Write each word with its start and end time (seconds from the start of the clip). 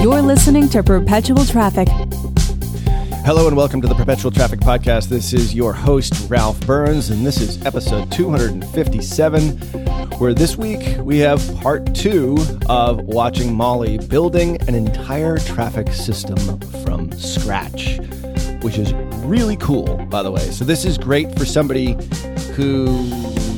You're 0.00 0.22
listening 0.22 0.68
to 0.68 0.84
Perpetual 0.84 1.44
Traffic. 1.44 1.88
Hello 3.26 3.48
and 3.48 3.56
welcome 3.56 3.82
to 3.82 3.88
the 3.88 3.96
Perpetual 3.96 4.30
Traffic 4.30 4.60
Podcast. 4.60 5.08
This 5.08 5.32
is 5.32 5.52
your 5.56 5.72
host, 5.72 6.30
Ralph 6.30 6.64
Burns, 6.64 7.10
and 7.10 7.26
this 7.26 7.40
is 7.40 7.60
episode 7.66 8.12
257, 8.12 9.58
where 10.18 10.34
this 10.34 10.56
week 10.56 10.96
we 11.00 11.18
have 11.18 11.42
part 11.56 11.96
two 11.96 12.38
of 12.68 13.00
watching 13.00 13.52
Molly 13.52 13.98
building 13.98 14.56
an 14.68 14.76
entire 14.76 15.36
traffic 15.38 15.88
system 15.88 16.38
from 16.84 17.10
scratch, 17.18 17.98
which 18.62 18.78
is 18.78 18.94
really 19.24 19.56
cool, 19.56 19.96
by 20.06 20.22
the 20.22 20.30
way. 20.30 20.48
So, 20.52 20.64
this 20.64 20.84
is 20.84 20.96
great 20.96 21.36
for 21.36 21.44
somebody 21.44 21.96
who 22.52 23.02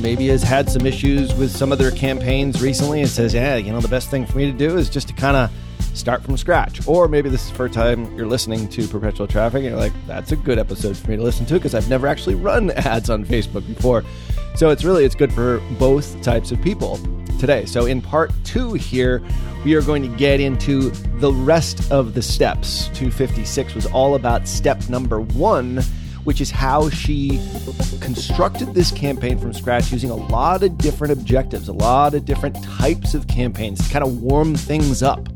maybe 0.01 0.27
has 0.29 0.41
had 0.41 0.71
some 0.71 0.87
issues 0.87 1.35
with 1.35 1.51
some 1.51 1.71
of 1.71 1.77
their 1.77 1.91
campaigns 1.91 2.63
recently 2.63 3.01
and 3.01 3.09
says, 3.09 3.35
yeah, 3.35 3.57
you 3.57 3.71
know, 3.71 3.79
the 3.79 3.87
best 3.87 4.09
thing 4.09 4.25
for 4.25 4.39
me 4.39 4.51
to 4.51 4.57
do 4.57 4.75
is 4.77 4.89
just 4.89 5.07
to 5.09 5.13
kind 5.13 5.37
of 5.37 5.51
start 5.93 6.23
from 6.23 6.37
scratch. 6.37 6.85
Or 6.87 7.07
maybe 7.07 7.29
this 7.29 7.43
is 7.43 7.49
the 7.49 7.55
first 7.55 7.73
time 7.73 8.15
you're 8.15 8.27
listening 8.27 8.67
to 8.69 8.87
Perpetual 8.87 9.27
Traffic 9.27 9.57
and 9.57 9.65
you're 9.65 9.75
like, 9.75 9.93
that's 10.07 10.31
a 10.31 10.35
good 10.35 10.59
episode 10.59 10.97
for 10.97 11.09
me 11.09 11.17
to 11.17 11.23
listen 11.23 11.45
to 11.47 11.55
because 11.55 11.75
I've 11.75 11.89
never 11.89 12.07
actually 12.07 12.35
run 12.35 12.71
ads 12.75 13.09
on 13.09 13.25
Facebook 13.25 13.65
before. 13.67 14.03
So 14.55 14.69
it's 14.69 14.83
really 14.83 15.05
it's 15.05 15.15
good 15.15 15.31
for 15.33 15.59
both 15.79 16.21
types 16.21 16.51
of 16.51 16.61
people 16.61 16.99
today. 17.39 17.65
So 17.65 17.85
in 17.85 18.01
part 18.01 18.31
2 18.43 18.73
here, 18.73 19.21
we 19.63 19.75
are 19.75 19.81
going 19.81 20.01
to 20.01 20.17
get 20.17 20.39
into 20.39 20.89
the 21.19 21.31
rest 21.31 21.91
of 21.91 22.13
the 22.13 22.21
steps. 22.21 22.87
256 22.89 23.75
was 23.75 23.85
all 23.87 24.15
about 24.15 24.47
step 24.47 24.89
number 24.89 25.21
1 25.21 25.81
which 26.23 26.41
is 26.41 26.51
how 26.51 26.89
she 26.89 27.41
constructed 27.99 28.73
this 28.73 28.91
campaign 28.91 29.37
from 29.39 29.53
scratch 29.53 29.91
using 29.91 30.09
a 30.09 30.15
lot 30.15 30.61
of 30.63 30.77
different 30.77 31.11
objectives, 31.11 31.67
a 31.67 31.73
lot 31.73 32.13
of 32.13 32.25
different 32.25 32.61
types 32.63 33.13
of 33.13 33.27
campaigns 33.27 33.83
to 33.85 33.91
kind 33.91 34.05
of 34.05 34.21
warm 34.21 34.55
things 34.55 35.01
up. 35.01 35.27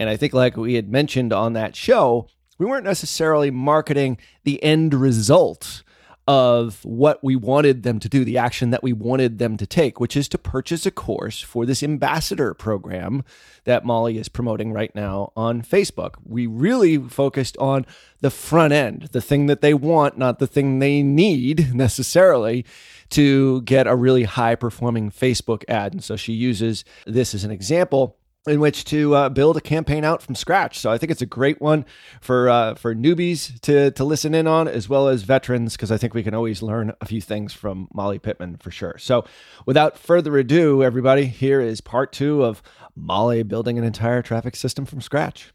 And 0.00 0.08
I 0.08 0.16
think, 0.16 0.32
like 0.32 0.56
we 0.56 0.74
had 0.74 0.90
mentioned 0.90 1.30
on 1.30 1.52
that 1.52 1.76
show, 1.76 2.26
we 2.56 2.64
weren't 2.64 2.84
necessarily 2.84 3.50
marketing 3.50 4.16
the 4.44 4.62
end 4.64 4.94
result 4.94 5.82
of 6.26 6.82
what 6.84 7.22
we 7.22 7.36
wanted 7.36 7.82
them 7.82 7.98
to 7.98 8.08
do, 8.08 8.24
the 8.24 8.38
action 8.38 8.70
that 8.70 8.82
we 8.82 8.94
wanted 8.94 9.38
them 9.38 9.58
to 9.58 9.66
take, 9.66 10.00
which 10.00 10.16
is 10.16 10.26
to 10.28 10.38
purchase 10.38 10.86
a 10.86 10.90
course 10.90 11.42
for 11.42 11.66
this 11.66 11.82
ambassador 11.82 12.54
program 12.54 13.24
that 13.64 13.84
Molly 13.84 14.16
is 14.16 14.28
promoting 14.28 14.72
right 14.72 14.94
now 14.94 15.32
on 15.36 15.60
Facebook. 15.60 16.14
We 16.24 16.46
really 16.46 16.96
focused 16.96 17.58
on 17.58 17.84
the 18.20 18.30
front 18.30 18.72
end, 18.72 19.08
the 19.12 19.20
thing 19.20 19.46
that 19.46 19.60
they 19.60 19.74
want, 19.74 20.16
not 20.16 20.38
the 20.38 20.46
thing 20.46 20.78
they 20.78 21.02
need 21.02 21.74
necessarily 21.74 22.64
to 23.10 23.60
get 23.62 23.86
a 23.86 23.96
really 23.96 24.24
high 24.24 24.54
performing 24.54 25.10
Facebook 25.10 25.64
ad. 25.68 25.92
And 25.92 26.02
so 26.02 26.16
she 26.16 26.32
uses 26.32 26.84
this 27.06 27.34
as 27.34 27.44
an 27.44 27.50
example 27.50 28.16
in 28.46 28.58
which 28.58 28.84
to 28.84 29.14
uh, 29.14 29.28
build 29.28 29.56
a 29.56 29.60
campaign 29.60 30.04
out 30.04 30.22
from 30.22 30.34
scratch. 30.34 30.78
So 30.78 30.90
I 30.90 30.98
think 30.98 31.12
it's 31.12 31.22
a 31.22 31.26
great 31.26 31.60
one 31.60 31.84
for 32.20 32.48
uh, 32.48 32.74
for 32.74 32.94
newbies 32.94 33.60
to 33.60 33.90
to 33.90 34.04
listen 34.04 34.34
in 34.34 34.46
on, 34.46 34.66
as 34.68 34.88
well 34.88 35.08
as 35.08 35.22
veterans, 35.22 35.76
because 35.76 35.92
I 35.92 35.98
think 35.98 36.14
we 36.14 36.22
can 36.22 36.34
always 36.34 36.62
learn 36.62 36.92
a 37.00 37.06
few 37.06 37.20
things 37.20 37.52
from 37.52 37.88
Molly 37.92 38.18
Pittman 38.18 38.56
for 38.56 38.70
sure. 38.70 38.96
So 38.98 39.24
without 39.66 39.98
further 39.98 40.36
ado, 40.38 40.82
everybody, 40.82 41.26
here 41.26 41.60
is 41.60 41.80
part 41.80 42.12
two 42.12 42.42
of 42.42 42.62
Molly 42.96 43.42
building 43.42 43.78
an 43.78 43.84
entire 43.84 44.22
traffic 44.22 44.56
system 44.56 44.86
from 44.86 45.00
scratch. 45.00 45.52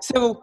So 0.00 0.42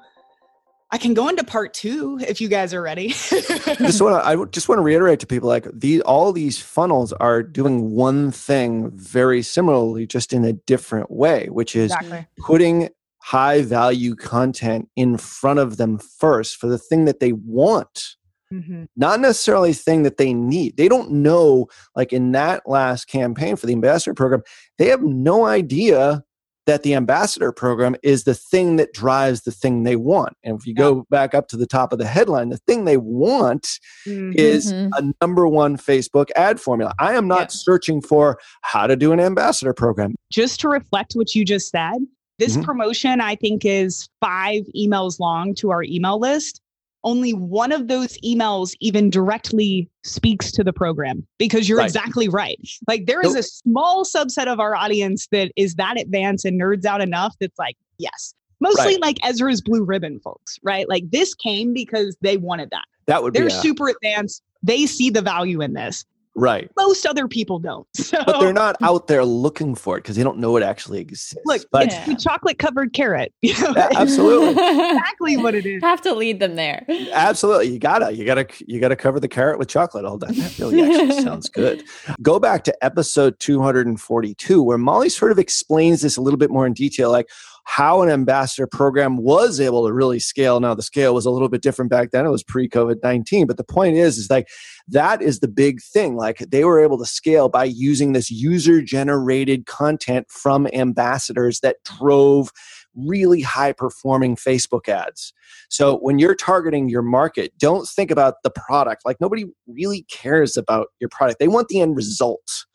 I 0.89 0.97
can 0.97 1.13
go 1.13 1.27
into 1.27 1.43
part 1.43 1.73
two 1.73 2.17
if 2.25 2.39
you 2.39 2.47
guys 2.47 2.73
are 2.73 2.81
ready. 2.81 3.09
just 3.09 4.01
want 4.01 4.21
to, 4.21 4.25
I 4.25 4.45
just 4.45 4.69
want 4.69 4.79
to 4.79 4.83
reiterate 4.83 5.19
to 5.19 5.27
people 5.27 5.49
like 5.49 5.67
the 5.73 6.01
all 6.03 6.31
these 6.31 6.61
funnels 6.61 7.11
are 7.13 7.43
doing 7.43 7.91
one 7.91 8.31
thing 8.31 8.91
very 8.93 9.41
similarly, 9.41 10.07
just 10.07 10.31
in 10.31 10.45
a 10.45 10.53
different 10.53 11.11
way, 11.11 11.47
which 11.49 11.75
is 11.75 11.91
exactly. 11.91 12.25
putting 12.37 12.89
high 13.21 13.61
value 13.61 14.15
content 14.15 14.87
in 14.95 15.17
front 15.17 15.59
of 15.59 15.75
them 15.75 15.97
first 15.97 16.55
for 16.55 16.67
the 16.67 16.77
thing 16.77 17.03
that 17.03 17.19
they 17.19 17.33
want. 17.33 18.15
Mm-hmm. 18.53 18.85
Not 18.95 19.19
necessarily 19.19 19.73
thing 19.73 20.03
that 20.03 20.15
they 20.15 20.33
need. 20.33 20.77
They 20.77 20.87
don't 20.87 21.11
know, 21.11 21.67
like 21.97 22.13
in 22.13 22.31
that 22.31 22.63
last 22.65 23.09
campaign 23.09 23.57
for 23.57 23.65
the 23.65 23.73
ambassador 23.73 24.13
program, 24.13 24.43
they 24.77 24.87
have 24.87 25.01
no 25.01 25.45
idea 25.45 26.23
that 26.67 26.83
the 26.83 26.93
ambassador 26.93 27.51
program 27.51 27.95
is 28.03 28.25
the 28.25 28.35
thing 28.35 28.75
that 28.75 28.93
drives 28.93 29.41
the 29.41 29.51
thing 29.51 29.83
they 29.83 29.95
want. 29.95 30.35
And 30.43 30.59
if 30.59 30.67
you 30.67 30.73
yeah. 30.77 30.83
go 30.83 31.07
back 31.09 31.33
up 31.33 31.47
to 31.47 31.57
the 31.57 31.65
top 31.65 31.91
of 31.91 31.97
the 31.97 32.05
headline, 32.05 32.49
the 32.49 32.57
thing 32.57 32.85
they 32.85 32.97
want 32.97 33.79
mm-hmm. 34.05 34.33
is 34.35 34.71
a 34.71 35.13
number 35.21 35.47
one 35.47 35.77
Facebook 35.77 36.29
ad 36.35 36.59
formula. 36.59 36.93
I 36.99 37.13
am 37.13 37.27
not 37.27 37.39
yeah. 37.39 37.47
searching 37.47 38.01
for 38.01 38.37
how 38.61 38.85
to 38.85 38.95
do 38.95 39.11
an 39.13 39.19
ambassador 39.19 39.73
program. 39.73 40.13
Just 40.29 40.59
to 40.59 40.69
reflect 40.69 41.13
what 41.13 41.33
you 41.33 41.43
just 41.43 41.71
said, 41.71 41.95
this 42.37 42.53
mm-hmm. 42.53 42.63
promotion, 42.63 43.21
I 43.21 43.35
think, 43.35 43.65
is 43.65 44.09
five 44.21 44.63
emails 44.75 45.19
long 45.19 45.55
to 45.55 45.71
our 45.71 45.83
email 45.83 46.19
list 46.19 46.61
only 47.07 47.33
one 47.33 47.71
of 47.71 47.87
those 47.87 48.17
emails 48.19 48.75
even 48.81 49.09
directly 49.09 49.89
speaks 50.03 50.51
to 50.51 50.61
the 50.61 50.73
program 50.73 51.25
because 51.37 51.69
you're 51.69 51.77
right. 51.77 51.85
exactly 51.85 52.27
right. 52.27 52.59
Like 52.85 53.05
there 53.05 53.21
is 53.21 53.33
a 53.33 53.43
small 53.43 54.03
subset 54.03 54.47
of 54.47 54.59
our 54.59 54.75
audience 54.75 55.29
that 55.31 55.53
is 55.55 55.75
that 55.75 55.97
advanced 55.97 56.43
and 56.43 56.61
nerds 56.61 56.83
out 56.83 57.01
enough 57.01 57.33
that's 57.39 57.57
like, 57.57 57.77
yes. 57.97 58.33
Mostly 58.59 58.95
right. 58.95 59.01
like 59.01 59.17
Ezra's 59.23 59.61
blue 59.61 59.85
ribbon 59.85 60.19
folks, 60.19 60.59
right? 60.63 60.89
Like 60.89 61.09
this 61.09 61.33
came 61.33 61.73
because 61.73 62.17
they 62.19 62.35
wanted 62.35 62.71
that. 62.71 62.83
That 63.05 63.23
would 63.23 63.33
They're 63.33 63.45
be 63.45 63.51
super 63.51 63.87
advanced. 63.87 64.43
They 64.61 64.85
see 64.85 65.09
the 65.09 65.21
value 65.21 65.61
in 65.61 65.75
this. 65.75 66.03
Right. 66.37 66.69
Most 66.77 67.07
other 67.07 67.27
people 67.27 67.59
don't. 67.59 67.87
So. 68.07 68.23
But 68.25 68.39
they're 68.39 68.53
not 68.53 68.77
out 68.81 69.07
there 69.07 69.25
looking 69.25 69.75
for 69.75 69.97
it 69.97 70.01
because 70.01 70.15
they 70.15 70.23
don't 70.23 70.37
know 70.37 70.55
it 70.55 70.63
actually 70.63 71.01
exists. 71.01 71.35
Look, 71.43 71.63
but, 71.73 71.87
it's 71.87 72.05
the 72.05 72.15
chocolate 72.15 72.57
covered 72.57 72.93
carrot. 72.93 73.33
You 73.41 73.53
know? 73.61 73.73
yeah, 73.75 73.89
absolutely. 73.95 74.51
exactly 74.51 75.35
what 75.35 75.55
it 75.55 75.65
is. 75.65 75.83
Have 75.83 76.01
to 76.03 76.13
lead 76.13 76.39
them 76.39 76.55
there. 76.55 76.85
Absolutely. 77.11 77.69
You 77.69 77.79
gotta, 77.79 78.13
you 78.13 78.23
gotta, 78.23 78.47
you 78.65 78.79
gotta 78.79 78.95
cover 78.95 79.19
the 79.19 79.27
carrot 79.27 79.59
with 79.59 79.67
chocolate 79.67 80.05
all 80.05 80.17
day. 80.17 80.27
That 80.31 80.57
really 80.57 80.81
actually 80.81 81.21
sounds 81.23 81.49
good. 81.49 81.83
Go 82.21 82.39
back 82.39 82.63
to 82.65 82.85
episode 82.85 83.39
242, 83.39 84.63
where 84.63 84.77
Molly 84.77 85.09
sort 85.09 85.33
of 85.33 85.39
explains 85.39 86.01
this 86.01 86.15
a 86.15 86.21
little 86.21 86.37
bit 86.37 86.49
more 86.49 86.65
in 86.65 86.71
detail. 86.71 87.11
Like, 87.11 87.29
how 87.69 88.01
an 88.01 88.09
ambassador 88.09 88.65
program 88.65 89.17
was 89.17 89.59
able 89.59 89.85
to 89.85 89.91
really 89.91 90.19
scale. 90.19 90.61
Now 90.61 90.73
the 90.73 90.81
scale 90.81 91.13
was 91.13 91.25
a 91.25 91.29
little 91.29 91.49
bit 91.49 91.61
different 91.61 91.91
back 91.91 92.11
then. 92.11 92.25
It 92.25 92.29
was 92.29 92.41
pre-COVID 92.41 93.03
19. 93.03 93.45
But 93.45 93.57
the 93.57 93.65
point 93.65 93.97
is, 93.97 94.17
is 94.17 94.29
like 94.29 94.47
that 94.87 95.21
is 95.21 95.41
the 95.41 95.49
big 95.49 95.81
thing. 95.81 96.15
Like 96.15 96.37
they 96.37 96.63
were 96.63 96.81
able 96.81 96.97
to 96.97 97.05
scale 97.05 97.49
by 97.49 97.65
using 97.65 98.13
this 98.13 98.31
user 98.31 98.81
generated 98.81 99.65
content 99.65 100.27
from 100.31 100.67
ambassadors 100.67 101.59
that 101.59 101.75
drove 101.83 102.51
really 102.95 103.41
high 103.41 103.73
performing 103.73 104.37
Facebook 104.37 104.87
ads. 104.87 105.33
So 105.69 105.97
when 105.97 106.19
you're 106.19 106.35
targeting 106.35 106.87
your 106.87 107.01
market, 107.01 107.51
don't 107.59 107.85
think 107.85 108.11
about 108.11 108.35
the 108.43 108.49
product. 108.49 109.05
Like 109.05 109.19
nobody 109.19 109.43
really 109.67 110.03
cares 110.09 110.55
about 110.55 110.87
your 111.01 111.09
product. 111.09 111.39
They 111.39 111.49
want 111.49 111.67
the 111.67 111.81
end 111.81 111.97
result 111.97 112.65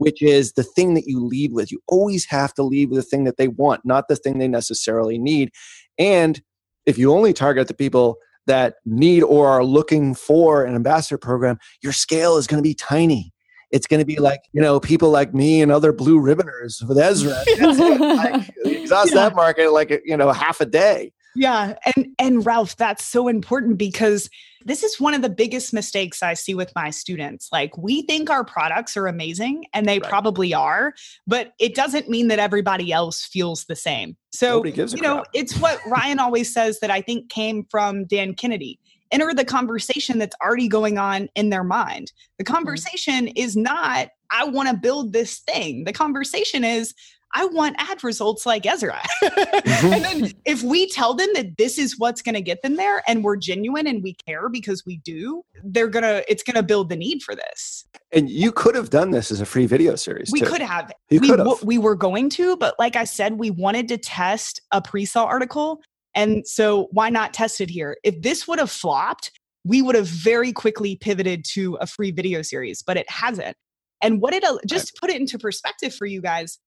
which 0.00 0.22
is 0.22 0.54
the 0.54 0.62
thing 0.62 0.94
that 0.94 1.06
you 1.06 1.22
lead 1.22 1.52
with. 1.52 1.70
You 1.70 1.78
always 1.86 2.24
have 2.24 2.54
to 2.54 2.62
lead 2.62 2.88
with 2.88 3.00
the 3.00 3.02
thing 3.02 3.24
that 3.24 3.36
they 3.36 3.48
want, 3.48 3.84
not 3.84 4.08
the 4.08 4.16
thing 4.16 4.38
they 4.38 4.48
necessarily 4.48 5.18
need. 5.18 5.50
And 5.98 6.40
if 6.86 6.96
you 6.96 7.12
only 7.12 7.34
target 7.34 7.68
the 7.68 7.74
people 7.74 8.16
that 8.46 8.76
need 8.86 9.22
or 9.22 9.48
are 9.48 9.62
looking 9.62 10.14
for 10.14 10.64
an 10.64 10.74
ambassador 10.74 11.18
program, 11.18 11.58
your 11.82 11.92
scale 11.92 12.38
is 12.38 12.46
going 12.46 12.62
to 12.62 12.66
be 12.66 12.72
tiny. 12.72 13.30
It's 13.70 13.86
going 13.86 14.00
to 14.00 14.06
be 14.06 14.16
like, 14.16 14.40
you 14.54 14.62
know, 14.62 14.80
people 14.80 15.10
like 15.10 15.34
me 15.34 15.60
and 15.60 15.70
other 15.70 15.92
blue 15.92 16.18
ribboners 16.18 16.82
with 16.88 16.96
Ezra. 16.96 17.44
like, 17.60 18.50
exhaust 18.64 19.10
yeah. 19.10 19.28
that 19.28 19.36
market 19.36 19.70
like, 19.70 20.00
you 20.06 20.16
know, 20.16 20.32
half 20.32 20.62
a 20.62 20.66
day. 20.66 21.12
Yeah. 21.34 21.74
And 21.96 22.08
and 22.18 22.46
Ralph, 22.46 22.76
that's 22.76 23.04
so 23.04 23.28
important 23.28 23.78
because 23.78 24.28
this 24.64 24.82
is 24.82 25.00
one 25.00 25.14
of 25.14 25.22
the 25.22 25.30
biggest 25.30 25.72
mistakes 25.72 26.22
I 26.22 26.34
see 26.34 26.54
with 26.54 26.72
my 26.74 26.90
students. 26.90 27.48
Like 27.52 27.76
we 27.78 28.02
think 28.02 28.30
our 28.30 28.44
products 28.44 28.96
are 28.96 29.06
amazing 29.06 29.64
and 29.72 29.86
they 29.86 29.98
right. 29.98 30.10
probably 30.10 30.52
are, 30.52 30.92
but 31.26 31.52
it 31.58 31.74
doesn't 31.74 32.08
mean 32.08 32.28
that 32.28 32.38
everybody 32.38 32.92
else 32.92 33.24
feels 33.24 33.64
the 33.64 33.76
same. 33.76 34.16
So, 34.32 34.64
you 34.64 35.00
know, 35.00 35.24
it's 35.32 35.56
what 35.58 35.80
Ryan 35.86 36.18
always 36.18 36.52
says 36.52 36.80
that 36.80 36.90
I 36.90 37.00
think 37.00 37.30
came 37.30 37.64
from 37.70 38.04
Dan 38.04 38.34
Kennedy. 38.34 38.78
Enter 39.12 39.34
the 39.34 39.44
conversation 39.44 40.18
that's 40.18 40.36
already 40.44 40.68
going 40.68 40.98
on 40.98 41.28
in 41.34 41.50
their 41.50 41.64
mind. 41.64 42.12
The 42.38 42.44
mm-hmm. 42.44 42.54
conversation 42.54 43.26
mm-hmm. 43.26 43.36
is 43.36 43.56
not 43.56 44.08
I 44.32 44.44
want 44.44 44.68
to 44.68 44.76
build 44.76 45.12
this 45.12 45.40
thing. 45.40 45.84
The 45.84 45.92
conversation 45.92 46.64
is 46.64 46.94
I 47.32 47.44
want 47.46 47.76
ad 47.78 48.02
results 48.02 48.44
like 48.44 48.66
Ezra. 48.66 49.00
mm-hmm. 49.22 49.92
and 49.92 50.04
then 50.04 50.32
if 50.44 50.62
we 50.62 50.88
tell 50.88 51.14
them 51.14 51.28
that 51.34 51.56
this 51.58 51.78
is 51.78 51.98
what's 51.98 52.22
going 52.22 52.34
to 52.34 52.40
get 52.40 52.62
them 52.62 52.76
there 52.76 53.02
and 53.06 53.22
we're 53.22 53.36
genuine 53.36 53.86
and 53.86 54.02
we 54.02 54.16
care 54.26 54.48
because 54.48 54.84
we 54.84 54.98
do, 54.98 55.42
they're 55.62 55.88
going 55.88 56.02
to, 56.02 56.24
it's 56.30 56.42
going 56.42 56.56
to 56.56 56.62
build 56.62 56.88
the 56.88 56.96
need 56.96 57.22
for 57.22 57.34
this. 57.34 57.84
And 58.12 58.28
you 58.28 58.50
could 58.50 58.74
have 58.74 58.90
done 58.90 59.10
this 59.10 59.30
as 59.30 59.40
a 59.40 59.46
free 59.46 59.66
video 59.66 59.94
series. 59.94 60.30
We 60.32 60.40
too. 60.40 60.46
could 60.46 60.62
have. 60.62 60.90
You 61.10 61.20
we, 61.20 61.28
could 61.28 61.38
have. 61.38 61.62
we 61.62 61.78
were 61.78 61.94
going 61.94 62.30
to, 62.30 62.56
but 62.56 62.74
like 62.78 62.96
I 62.96 63.04
said, 63.04 63.38
we 63.38 63.50
wanted 63.50 63.86
to 63.88 63.98
test 63.98 64.60
a 64.72 64.82
pre 64.82 65.04
sale 65.04 65.24
article. 65.24 65.80
And 66.16 66.46
so 66.46 66.88
why 66.90 67.10
not 67.10 67.32
test 67.32 67.60
it 67.60 67.70
here? 67.70 67.96
If 68.02 68.20
this 68.22 68.48
would 68.48 68.58
have 68.58 68.70
flopped, 68.70 69.30
we 69.64 69.82
would 69.82 69.94
have 69.94 70.08
very 70.08 70.52
quickly 70.52 70.96
pivoted 70.96 71.44
to 71.52 71.76
a 71.76 71.86
free 71.86 72.10
video 72.10 72.42
series, 72.42 72.82
but 72.82 72.96
it 72.96 73.08
hasn't. 73.08 73.56
And 74.02 74.20
what 74.20 74.32
it 74.32 74.42
just 74.66 74.88
to 74.88 74.92
put 75.00 75.10
it 75.10 75.20
into 75.20 75.38
perspective 75.38 75.94
for 75.94 76.06
you 76.06 76.22
guys, 76.22 76.58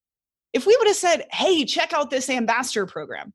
if 0.53 0.65
we 0.65 0.75
would 0.77 0.87
have 0.87 0.95
said, 0.95 1.25
hey, 1.31 1.65
check 1.65 1.93
out 1.93 2.09
this 2.09 2.29
ambassador 2.29 2.85
program, 2.85 3.33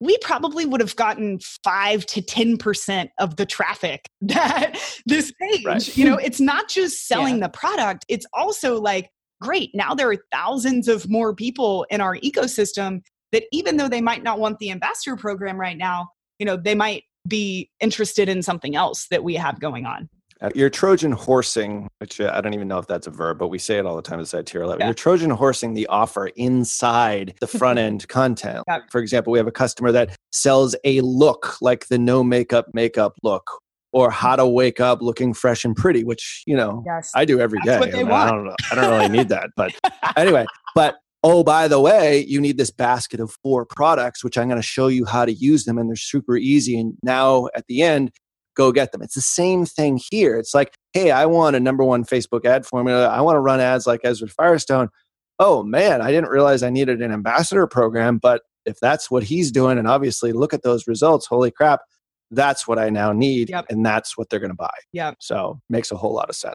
we 0.00 0.18
probably 0.18 0.64
would 0.64 0.80
have 0.80 0.96
gotten 0.96 1.38
five 1.62 2.06
to 2.06 2.22
10% 2.22 3.08
of 3.18 3.36
the 3.36 3.46
traffic 3.46 4.08
that 4.22 4.76
this 5.06 5.32
page, 5.40 5.64
right. 5.64 5.96
you 5.96 6.04
know, 6.04 6.16
it's 6.16 6.40
not 6.40 6.68
just 6.68 7.06
selling 7.06 7.36
yeah. 7.36 7.46
the 7.46 7.50
product, 7.50 8.04
it's 8.08 8.26
also 8.32 8.80
like, 8.80 9.10
great, 9.40 9.70
now 9.74 9.94
there 9.94 10.10
are 10.10 10.16
thousands 10.32 10.88
of 10.88 11.08
more 11.08 11.34
people 11.34 11.84
in 11.90 12.00
our 12.00 12.16
ecosystem 12.18 13.00
that 13.32 13.44
even 13.52 13.76
though 13.76 13.88
they 13.88 14.00
might 14.00 14.22
not 14.22 14.38
want 14.38 14.58
the 14.58 14.70
ambassador 14.70 15.16
program 15.16 15.58
right 15.58 15.78
now, 15.78 16.08
you 16.38 16.46
know, 16.46 16.56
they 16.56 16.74
might 16.74 17.04
be 17.26 17.70
interested 17.80 18.28
in 18.28 18.42
something 18.42 18.76
else 18.76 19.06
that 19.10 19.24
we 19.24 19.34
have 19.34 19.60
going 19.60 19.86
on. 19.86 20.08
Uh, 20.42 20.50
you're 20.56 20.70
Trojan 20.70 21.12
horsing, 21.12 21.88
which 21.98 22.20
uh, 22.20 22.32
I 22.34 22.40
don't 22.40 22.52
even 22.52 22.66
know 22.66 22.78
if 22.78 22.88
that's 22.88 23.06
a 23.06 23.10
verb, 23.10 23.38
but 23.38 23.46
we 23.46 23.58
say 23.58 23.78
it 23.78 23.86
all 23.86 23.94
the 23.94 24.02
time 24.02 24.18
inside 24.18 24.46
tier 24.46 24.62
11. 24.62 24.80
Yeah. 24.80 24.86
You're 24.86 24.94
Trojan 24.94 25.30
horsing 25.30 25.74
the 25.74 25.86
offer 25.86 26.26
inside 26.34 27.34
the 27.40 27.46
front 27.58 27.78
end 27.78 28.08
content. 28.08 28.64
Yeah. 28.66 28.80
For 28.90 29.00
example, 29.00 29.32
we 29.32 29.38
have 29.38 29.46
a 29.46 29.52
customer 29.52 29.92
that 29.92 30.16
sells 30.32 30.74
a 30.84 31.00
look 31.02 31.62
like 31.62 31.86
the 31.86 31.98
no 31.98 32.24
makeup 32.24 32.66
makeup 32.74 33.14
look 33.22 33.60
or 33.92 34.10
how 34.10 34.34
to 34.34 34.46
wake 34.46 34.80
up 34.80 35.00
looking 35.00 35.32
fresh 35.32 35.64
and 35.64 35.76
pretty, 35.76 36.02
which, 36.02 36.42
you 36.46 36.56
know, 36.56 36.82
yes. 36.84 37.12
I 37.14 37.24
do 37.24 37.40
every 37.40 37.60
That's 37.64 37.86
day. 37.86 37.92
I, 37.92 38.02
mean, 38.02 38.10
I, 38.10 38.30
don't 38.30 38.44
know. 38.44 38.56
I 38.70 38.74
don't 38.74 38.90
really 38.90 39.08
need 39.10 39.28
that. 39.28 39.50
But 39.54 39.72
anyway, 40.16 40.46
but 40.74 40.96
oh, 41.22 41.44
by 41.44 41.68
the 41.68 41.78
way, 41.78 42.24
you 42.26 42.40
need 42.40 42.58
this 42.58 42.70
basket 42.70 43.20
of 43.20 43.36
four 43.42 43.64
products, 43.64 44.24
which 44.24 44.36
I'm 44.36 44.48
going 44.48 44.60
to 44.60 44.66
show 44.66 44.88
you 44.88 45.04
how 45.04 45.24
to 45.24 45.32
use 45.32 45.66
them. 45.66 45.78
And 45.78 45.88
they're 45.88 45.94
super 45.94 46.36
easy. 46.36 46.78
And 46.80 46.94
now 47.02 47.48
at 47.54 47.66
the 47.68 47.82
end, 47.82 48.10
go 48.56 48.72
get 48.72 48.92
them. 48.92 49.02
It's 49.02 49.14
the 49.14 49.20
same 49.20 49.64
thing 49.64 50.00
here. 50.10 50.36
It's 50.36 50.54
like, 50.54 50.74
hey, 50.92 51.10
I 51.10 51.26
want 51.26 51.56
a 51.56 51.60
number 51.60 51.84
one 51.84 52.04
Facebook 52.04 52.44
ad 52.44 52.66
formula. 52.66 53.08
I 53.08 53.20
want 53.20 53.36
to 53.36 53.40
run 53.40 53.60
ads 53.60 53.86
like 53.86 54.00
Ezra 54.04 54.28
Firestone. 54.28 54.88
Oh 55.38 55.62
man, 55.62 56.02
I 56.02 56.10
didn't 56.10 56.30
realize 56.30 56.62
I 56.62 56.70
needed 56.70 57.02
an 57.02 57.12
ambassador 57.12 57.66
program, 57.66 58.18
but 58.18 58.42
if 58.64 58.78
that's 58.80 59.10
what 59.10 59.24
he's 59.24 59.50
doing, 59.50 59.78
and 59.78 59.88
obviously 59.88 60.32
look 60.32 60.54
at 60.54 60.62
those 60.62 60.86
results, 60.86 61.26
holy 61.26 61.50
crap, 61.50 61.80
that's 62.30 62.66
what 62.68 62.78
I 62.78 62.90
now 62.90 63.12
need. 63.12 63.50
Yep. 63.50 63.66
And 63.70 63.84
that's 63.84 64.16
what 64.16 64.30
they're 64.30 64.40
going 64.40 64.50
to 64.50 64.56
buy. 64.56 64.70
Yeah. 64.92 65.12
So 65.18 65.60
makes 65.68 65.90
a 65.90 65.96
whole 65.96 66.14
lot 66.14 66.30
of 66.30 66.36
sense. 66.36 66.54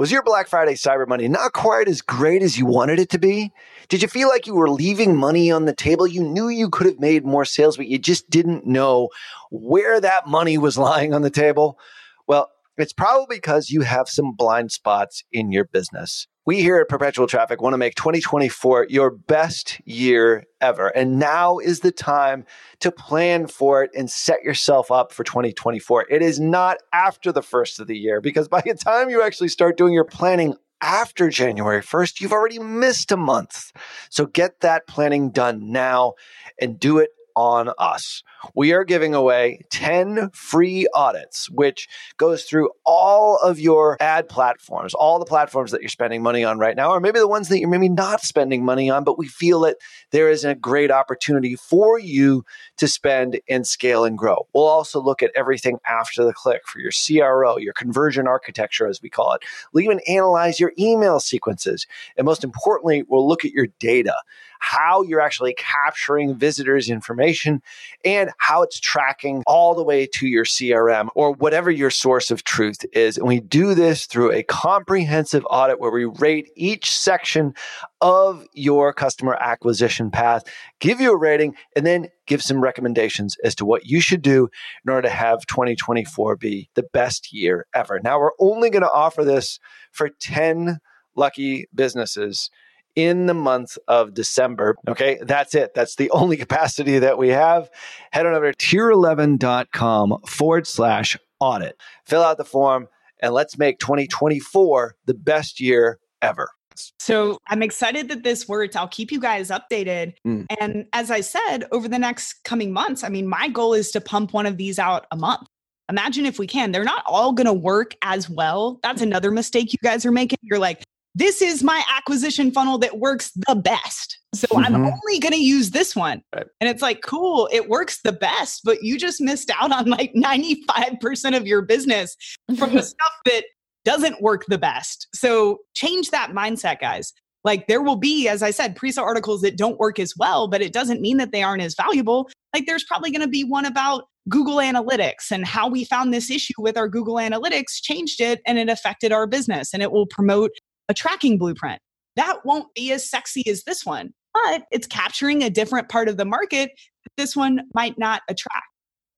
Was 0.00 0.10
your 0.10 0.22
Black 0.22 0.48
Friday 0.48 0.76
Cyber 0.76 1.06
Monday 1.06 1.28
not 1.28 1.52
quite 1.52 1.86
as 1.86 2.00
great 2.00 2.40
as 2.40 2.58
you 2.58 2.64
wanted 2.64 2.98
it 2.98 3.10
to 3.10 3.18
be? 3.18 3.52
Did 3.90 4.00
you 4.00 4.08
feel 4.08 4.28
like 4.28 4.46
you 4.46 4.54
were 4.54 4.70
leaving 4.70 5.14
money 5.14 5.50
on 5.50 5.66
the 5.66 5.74
table? 5.74 6.06
You 6.06 6.22
knew 6.22 6.48
you 6.48 6.70
could 6.70 6.86
have 6.86 6.98
made 6.98 7.26
more 7.26 7.44
sales, 7.44 7.76
but 7.76 7.86
you 7.86 7.98
just 7.98 8.30
didn't 8.30 8.64
know 8.64 9.10
where 9.50 10.00
that 10.00 10.26
money 10.26 10.56
was 10.56 10.78
lying 10.88 11.12
on 11.12 11.20
the 11.20 11.28
table? 11.28 11.78
Well, 12.26 12.50
it's 12.76 12.92
probably 12.92 13.36
because 13.36 13.70
you 13.70 13.82
have 13.82 14.08
some 14.08 14.32
blind 14.36 14.72
spots 14.72 15.22
in 15.32 15.52
your 15.52 15.64
business. 15.64 16.26
We 16.46 16.62
here 16.62 16.78
at 16.78 16.88
Perpetual 16.88 17.26
Traffic 17.26 17.60
want 17.60 17.74
to 17.74 17.78
make 17.78 17.94
2024 17.94 18.86
your 18.88 19.10
best 19.10 19.80
year 19.84 20.44
ever. 20.60 20.88
And 20.88 21.18
now 21.18 21.58
is 21.58 21.80
the 21.80 21.92
time 21.92 22.44
to 22.80 22.90
plan 22.90 23.46
for 23.46 23.84
it 23.84 23.90
and 23.94 24.10
set 24.10 24.42
yourself 24.42 24.90
up 24.90 25.12
for 25.12 25.22
2024. 25.22 26.06
It 26.10 26.22
is 26.22 26.40
not 26.40 26.78
after 26.92 27.30
the 27.30 27.42
first 27.42 27.78
of 27.78 27.86
the 27.86 27.96
year 27.96 28.20
because 28.20 28.48
by 28.48 28.62
the 28.62 28.74
time 28.74 29.10
you 29.10 29.22
actually 29.22 29.48
start 29.48 29.76
doing 29.76 29.92
your 29.92 30.04
planning 30.04 30.56
after 30.80 31.28
January 31.28 31.82
1st, 31.82 32.20
you've 32.20 32.32
already 32.32 32.58
missed 32.58 33.12
a 33.12 33.16
month. 33.16 33.70
So 34.08 34.26
get 34.26 34.60
that 34.60 34.86
planning 34.86 35.30
done 35.30 35.70
now 35.70 36.14
and 36.60 36.80
do 36.80 36.98
it 36.98 37.10
on 37.40 37.70
us. 37.78 38.22
We 38.54 38.74
are 38.74 38.84
giving 38.84 39.14
away 39.14 39.62
10 39.70 40.28
free 40.34 40.86
audits, 40.94 41.48
which 41.48 41.88
goes 42.18 42.44
through 42.44 42.68
all 42.84 43.38
of 43.38 43.58
your 43.58 43.96
ad 43.98 44.28
platforms, 44.28 44.92
all 44.92 45.18
the 45.18 45.24
platforms 45.24 45.70
that 45.70 45.80
you're 45.80 45.88
spending 45.88 46.22
money 46.22 46.44
on 46.44 46.58
right 46.58 46.76
now, 46.76 46.90
or 46.90 47.00
maybe 47.00 47.18
the 47.18 47.26
ones 47.26 47.48
that 47.48 47.58
you're 47.58 47.70
maybe 47.70 47.88
not 47.88 48.20
spending 48.20 48.62
money 48.62 48.90
on, 48.90 49.04
but 49.04 49.16
we 49.16 49.26
feel 49.26 49.60
that 49.60 49.78
there 50.10 50.28
is 50.28 50.44
a 50.44 50.54
great 50.54 50.90
opportunity 50.90 51.56
for 51.56 51.98
you 51.98 52.44
to 52.76 52.86
spend 52.86 53.40
and 53.48 53.66
scale 53.66 54.04
and 54.04 54.18
grow. 54.18 54.46
We'll 54.52 54.66
also 54.66 55.00
look 55.00 55.22
at 55.22 55.32
everything 55.34 55.78
after 55.88 56.22
the 56.22 56.34
click 56.34 56.60
for 56.66 56.78
your 56.78 56.92
CRO, 56.92 57.56
your 57.56 57.72
conversion 57.72 58.28
architecture, 58.28 58.86
as 58.86 59.00
we 59.00 59.08
call 59.08 59.32
it. 59.32 59.42
We'll 59.72 59.84
even 59.84 60.00
analyze 60.06 60.60
your 60.60 60.74
email 60.78 61.20
sequences. 61.20 61.86
And 62.18 62.26
most 62.26 62.44
importantly, 62.44 63.02
we'll 63.08 63.26
look 63.26 63.46
at 63.46 63.52
your 63.52 63.68
data 63.78 64.14
how 64.60 65.02
you're 65.02 65.20
actually 65.20 65.54
capturing 65.54 66.36
visitors' 66.36 66.88
information 66.88 67.60
and 68.04 68.30
how 68.38 68.62
it's 68.62 68.78
tracking 68.78 69.42
all 69.46 69.74
the 69.74 69.82
way 69.82 70.06
to 70.06 70.28
your 70.28 70.44
CRM 70.44 71.08
or 71.14 71.32
whatever 71.32 71.70
your 71.70 71.90
source 71.90 72.30
of 72.30 72.44
truth 72.44 72.84
is. 72.92 73.18
And 73.18 73.26
we 73.26 73.40
do 73.40 73.74
this 73.74 74.06
through 74.06 74.32
a 74.32 74.42
comprehensive 74.42 75.44
audit 75.50 75.80
where 75.80 75.90
we 75.90 76.04
rate 76.04 76.50
each 76.54 76.92
section 76.92 77.54
of 78.00 78.46
your 78.52 78.92
customer 78.92 79.36
acquisition 79.40 80.10
path, 80.10 80.44
give 80.78 81.00
you 81.00 81.12
a 81.12 81.18
rating, 81.18 81.54
and 81.74 81.84
then 81.84 82.08
give 82.26 82.42
some 82.42 82.62
recommendations 82.62 83.36
as 83.42 83.54
to 83.56 83.64
what 83.64 83.86
you 83.86 84.00
should 84.00 84.22
do 84.22 84.48
in 84.84 84.92
order 84.92 85.08
to 85.08 85.14
have 85.14 85.44
2024 85.46 86.36
be 86.36 86.70
the 86.74 86.84
best 86.92 87.32
year 87.32 87.66
ever. 87.74 87.98
Now, 88.04 88.20
we're 88.20 88.30
only 88.38 88.70
going 88.70 88.82
to 88.82 88.92
offer 88.92 89.24
this 89.24 89.58
for 89.90 90.10
10 90.20 90.78
lucky 91.16 91.66
businesses 91.74 92.50
in 92.96 93.26
the 93.26 93.34
month 93.34 93.78
of 93.88 94.14
December. 94.14 94.76
Okay, 94.88 95.18
that's 95.22 95.54
it. 95.54 95.74
That's 95.74 95.96
the 95.96 96.10
only 96.12 96.36
capacity 96.36 96.98
that 96.98 97.18
we 97.18 97.28
have. 97.28 97.70
Head 98.12 98.26
on 98.26 98.34
over 98.34 98.52
to 98.52 98.76
tier11.com 98.76 100.18
forward 100.26 100.66
slash 100.66 101.16
audit. 101.40 101.80
Fill 102.04 102.22
out 102.22 102.38
the 102.38 102.44
form 102.44 102.88
and 103.20 103.32
let's 103.32 103.58
make 103.58 103.78
2024 103.78 104.96
the 105.06 105.14
best 105.14 105.60
year 105.60 105.98
ever. 106.22 106.50
So 106.98 107.38
I'm 107.48 107.62
excited 107.62 108.08
that 108.08 108.22
this 108.22 108.48
works. 108.48 108.76
I'll 108.76 108.88
keep 108.88 109.12
you 109.12 109.20
guys 109.20 109.50
updated. 109.50 110.14
Mm. 110.26 110.46
And 110.60 110.86
as 110.92 111.10
I 111.10 111.20
said, 111.20 111.64
over 111.72 111.88
the 111.88 111.98
next 111.98 112.44
coming 112.44 112.72
months, 112.72 113.04
I 113.04 113.08
mean, 113.08 113.26
my 113.26 113.48
goal 113.48 113.74
is 113.74 113.90
to 113.92 114.00
pump 114.00 114.32
one 114.32 114.46
of 114.46 114.56
these 114.56 114.78
out 114.78 115.06
a 115.10 115.16
month. 115.16 115.46
Imagine 115.90 116.24
if 116.24 116.38
we 116.38 116.46
can. 116.46 116.70
They're 116.70 116.84
not 116.84 117.02
all 117.06 117.32
going 117.32 117.48
to 117.48 117.52
work 117.52 117.96
as 118.02 118.30
well. 118.30 118.78
That's 118.82 119.02
another 119.02 119.30
mistake 119.30 119.72
you 119.72 119.78
guys 119.82 120.06
are 120.06 120.12
making. 120.12 120.38
You're 120.42 120.60
like, 120.60 120.84
this 121.14 121.42
is 121.42 121.62
my 121.62 121.82
acquisition 121.96 122.52
funnel 122.52 122.78
that 122.78 122.98
works 122.98 123.32
the 123.48 123.56
best. 123.56 124.18
So 124.34 124.46
mm-hmm. 124.46 124.64
I'm 124.64 124.76
only 124.76 125.18
going 125.18 125.32
to 125.32 125.42
use 125.42 125.70
this 125.70 125.96
one. 125.96 126.22
Right. 126.34 126.46
And 126.60 126.70
it's 126.70 126.82
like, 126.82 127.02
cool, 127.02 127.48
it 127.52 127.68
works 127.68 128.00
the 128.02 128.12
best, 128.12 128.62
but 128.64 128.82
you 128.82 128.96
just 128.96 129.20
missed 129.20 129.50
out 129.50 129.72
on 129.72 129.86
like 129.86 130.12
95% 130.14 131.36
of 131.36 131.46
your 131.46 131.62
business 131.62 132.16
from 132.56 132.74
the 132.74 132.82
stuff 132.84 133.12
that 133.26 133.44
doesn't 133.84 134.22
work 134.22 134.44
the 134.46 134.58
best. 134.58 135.08
So 135.14 135.58
change 135.74 136.10
that 136.10 136.30
mindset, 136.30 136.80
guys. 136.80 137.12
Like 137.42 137.66
there 137.66 137.82
will 137.82 137.96
be, 137.96 138.28
as 138.28 138.42
I 138.42 138.50
said, 138.50 138.76
pre-sale 138.76 139.04
articles 139.04 139.40
that 139.40 139.56
don't 139.56 139.78
work 139.78 139.98
as 139.98 140.14
well, 140.16 140.46
but 140.46 140.60
it 140.60 140.72
doesn't 140.72 141.00
mean 141.00 141.16
that 141.16 141.32
they 141.32 141.42
aren't 141.42 141.62
as 141.62 141.74
valuable. 141.74 142.28
Like 142.54 142.66
there's 142.66 142.84
probably 142.84 143.10
going 143.10 143.22
to 143.22 143.28
be 143.28 143.44
one 143.44 143.64
about 143.64 144.04
Google 144.28 144.56
Analytics 144.56 145.30
and 145.30 145.46
how 145.46 145.68
we 145.68 145.84
found 145.84 146.12
this 146.12 146.30
issue 146.30 146.52
with 146.58 146.76
our 146.76 146.88
Google 146.88 147.14
Analytics, 147.14 147.80
changed 147.82 148.20
it, 148.20 148.40
and 148.46 148.58
it 148.58 148.68
affected 148.68 149.10
our 149.10 149.26
business. 149.26 149.72
And 149.72 149.82
it 149.82 149.90
will 149.90 150.06
promote 150.06 150.52
a 150.90 150.94
tracking 150.94 151.38
blueprint. 151.38 151.80
That 152.16 152.44
won't 152.44 152.74
be 152.74 152.92
as 152.92 153.08
sexy 153.08 153.48
as 153.48 153.62
this 153.62 153.86
one, 153.86 154.12
but 154.34 154.64
it's 154.70 154.86
capturing 154.86 155.42
a 155.42 155.48
different 155.48 155.88
part 155.88 156.08
of 156.08 156.16
the 156.16 156.24
market 156.24 156.72
that 157.04 157.12
this 157.16 157.36
one 157.36 157.62
might 157.72 157.96
not 157.98 158.22
attract. 158.28 158.66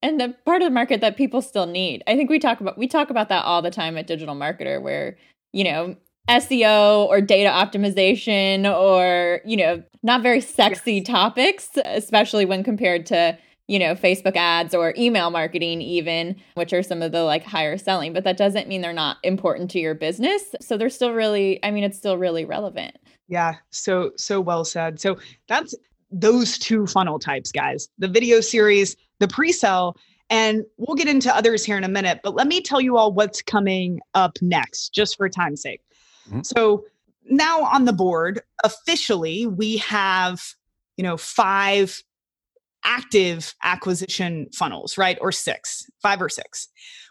And 0.01 0.19
the 0.19 0.35
part 0.45 0.61
of 0.61 0.67
the 0.67 0.73
market 0.73 1.01
that 1.01 1.17
people 1.17 1.41
still 1.41 1.65
need. 1.65 2.03
I 2.07 2.15
think 2.15 2.29
we 2.29 2.37
talk 2.37 2.61
about 2.61 2.77
we 2.77 2.87
talk 2.87 3.09
about 3.09 3.29
that 3.29 3.43
all 3.45 3.61
the 3.61 3.71
time 3.71 3.97
at 3.97 4.05
Digital 4.05 4.35
Marketer 4.35 4.81
where, 4.81 5.17
you 5.53 5.63
know, 5.63 5.95
SEO 6.29 7.07
or 7.07 7.21
data 7.21 7.49
optimization 7.49 8.71
or, 8.71 9.41
you 9.45 9.57
know, 9.57 9.81
not 10.03 10.21
very 10.21 10.41
sexy 10.41 10.95
yes. 10.95 11.07
topics, 11.07 11.69
especially 11.85 12.45
when 12.45 12.63
compared 12.63 13.05
to 13.07 13.37
you 13.67 13.79
know, 13.79 13.95
Facebook 13.95 14.35
ads 14.35 14.75
or 14.75 14.93
email 14.97 15.29
marketing, 15.29 15.81
even, 15.81 16.35
which 16.55 16.73
are 16.73 16.83
some 16.83 17.01
of 17.01 17.11
the 17.11 17.23
like 17.23 17.43
higher 17.43 17.77
selling, 17.77 18.11
but 18.13 18.23
that 18.25 18.37
doesn't 18.37 18.67
mean 18.67 18.81
they're 18.81 18.93
not 18.93 19.17
important 19.23 19.71
to 19.71 19.79
your 19.79 19.95
business. 19.95 20.53
So 20.59 20.77
they're 20.77 20.89
still 20.89 21.13
really, 21.13 21.63
I 21.63 21.71
mean, 21.71 21.83
it's 21.83 21.97
still 21.97 22.17
really 22.17 22.43
relevant. 22.43 22.97
Yeah. 23.27 23.55
So, 23.69 24.11
so 24.17 24.41
well 24.41 24.65
said. 24.65 24.99
So 24.99 25.17
that's 25.47 25.73
those 26.11 26.57
two 26.57 26.85
funnel 26.85 27.19
types, 27.19 27.51
guys 27.51 27.87
the 27.97 28.07
video 28.07 28.41
series, 28.41 28.95
the 29.19 29.27
pre 29.27 29.51
sale. 29.51 29.95
And 30.29 30.63
we'll 30.77 30.95
get 30.95 31.07
into 31.07 31.33
others 31.33 31.63
here 31.63 31.77
in 31.77 31.83
a 31.83 31.89
minute, 31.89 32.21
but 32.23 32.33
let 32.33 32.47
me 32.47 32.61
tell 32.61 32.81
you 32.81 32.97
all 32.97 33.13
what's 33.13 33.41
coming 33.41 33.99
up 34.13 34.37
next, 34.41 34.89
just 34.89 35.15
for 35.17 35.29
time's 35.29 35.61
sake. 35.61 35.81
Mm-hmm. 36.27 36.41
So 36.43 36.85
now 37.25 37.61
on 37.63 37.85
the 37.85 37.93
board, 37.93 38.41
officially, 38.63 39.45
we 39.45 39.77
have, 39.77 40.41
you 40.97 41.03
know, 41.03 41.17
five 41.17 42.03
active 42.83 43.53
acquisition 43.63 44.47
funnels, 44.53 44.97
right? 44.97 45.17
Or 45.21 45.31
six, 45.31 45.85
five 46.01 46.21
or 46.21 46.29
six. 46.29 46.67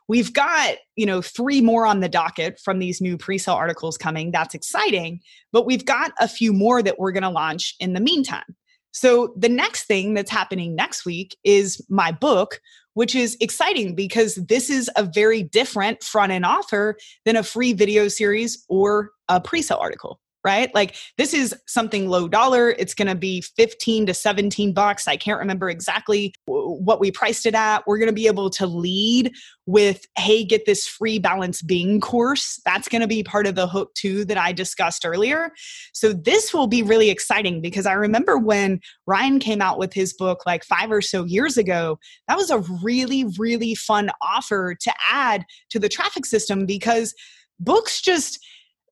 We've 0.09 0.33
got, 0.33 0.76
you 0.97 1.07
know, 1.07 1.23
three 1.23 1.61
more 1.61 1.87
on 1.87 2.00
the 2.00 2.09
docket 2.09 2.61
from 2.61 2.79
these 2.79 3.00
new 3.00 3.17
pre-sale 3.17 3.55
articles 3.55 3.97
coming. 3.97 4.31
That's 4.31 4.55
exciting, 4.55 5.21
but 5.52 5.64
we've 5.64 5.85
got 5.85 6.12
a 6.21 6.29
few 6.29 6.52
more 6.52 6.83
that 6.83 6.99
we're 6.99 7.12
going 7.12 7.23
to 7.23 7.31
launch 7.31 7.75
in 7.79 7.93
the 7.93 8.00
meantime. 8.00 8.57
So 8.93 9.33
the 9.37 9.49
next 9.49 9.85
thing 9.85 10.14
that's 10.14 10.31
happening 10.31 10.75
next 10.75 11.07
week 11.07 11.37
is 11.45 11.81
my 11.88 12.12
book, 12.12 12.61
which 12.95 13.14
is 13.14 13.37
exciting 13.41 13.95
because 13.95 14.35
this 14.35 14.69
is 14.69 14.91
a 14.97 15.05
very 15.05 15.43
different 15.43 16.02
front 16.02 16.31
end 16.31 16.45
offer 16.45 16.97
than 17.25 17.37
a 17.37 17.43
free 17.43 17.73
video 17.73 18.09
series 18.09 18.62
or 18.69 19.12
a 19.29 19.41
pre-sale 19.41 19.79
article 19.81 20.21
right? 20.45 20.75
Like 20.75 20.97
this 21.19 21.35
is 21.35 21.55
something 21.67 22.09
low 22.09 22.29
dollar. 22.29 22.71
It's 22.71 22.95
going 22.95 23.09
to 23.09 23.15
be 23.15 23.43
15 23.57 24.07
to 24.07 24.15
17 24.15 24.73
bucks. 24.73 25.07
I 25.07 25.17
can't 25.17 25.39
remember 25.39 25.71
exactly 25.71 26.35
what 26.47 27.01
we 27.01 27.13
priced 27.13 27.47
it 27.47 27.55
at. 27.55 27.87
We're 27.87 27.99
going 27.99 28.09
to 28.09 28.13
be 28.13 28.27
able 28.27 28.51
to 28.51 28.67
lead 28.67 29.33
with, 29.67 30.05
hey, 30.19 30.45
get 30.45 30.67
this 30.67 30.87
free 30.87 31.19
balance 31.19 31.63
being 31.63 32.01
course. 32.01 32.61
That's 32.65 32.89
going 32.89 33.03
to 33.03 33.09
be 33.09 33.23
part 33.23 33.47
of 33.47 33.55
the 33.55 33.69
hook 33.69 33.95
too 33.95 34.25
that 34.25 34.37
I 34.37 34.53
discussed 34.53 35.07
earlier. 35.07 35.51
So 35.93 36.13
this 36.13 36.53
will 36.53 36.67
be 36.67 36.83
really 36.83 37.11
exciting 37.11 37.61
because 37.61 37.87
I 37.87 37.93
remember 37.93 38.37
when 38.37 38.81
Ryan 39.07 39.39
came 39.39 39.63
out 39.63 39.79
with 39.79 39.93
his 39.93 40.13
book 40.13 40.45
like 40.47 40.65
five 40.65 40.91
or 40.91 41.01
so 41.03 41.25
years 41.25 41.57
ago, 41.57 41.99
that 42.27 42.37
was 42.37 42.51
a 42.51 42.65
really, 42.83 43.25
really 43.39 43.75
fun 43.75 44.11
offer 44.21 44.75
to 44.81 44.93
add 45.11 45.45
to 45.71 45.79
the 45.79 45.89
traffic 45.89 46.27
system 46.27 46.67
because 46.67 47.15
books 47.61 48.01
just 48.01 48.45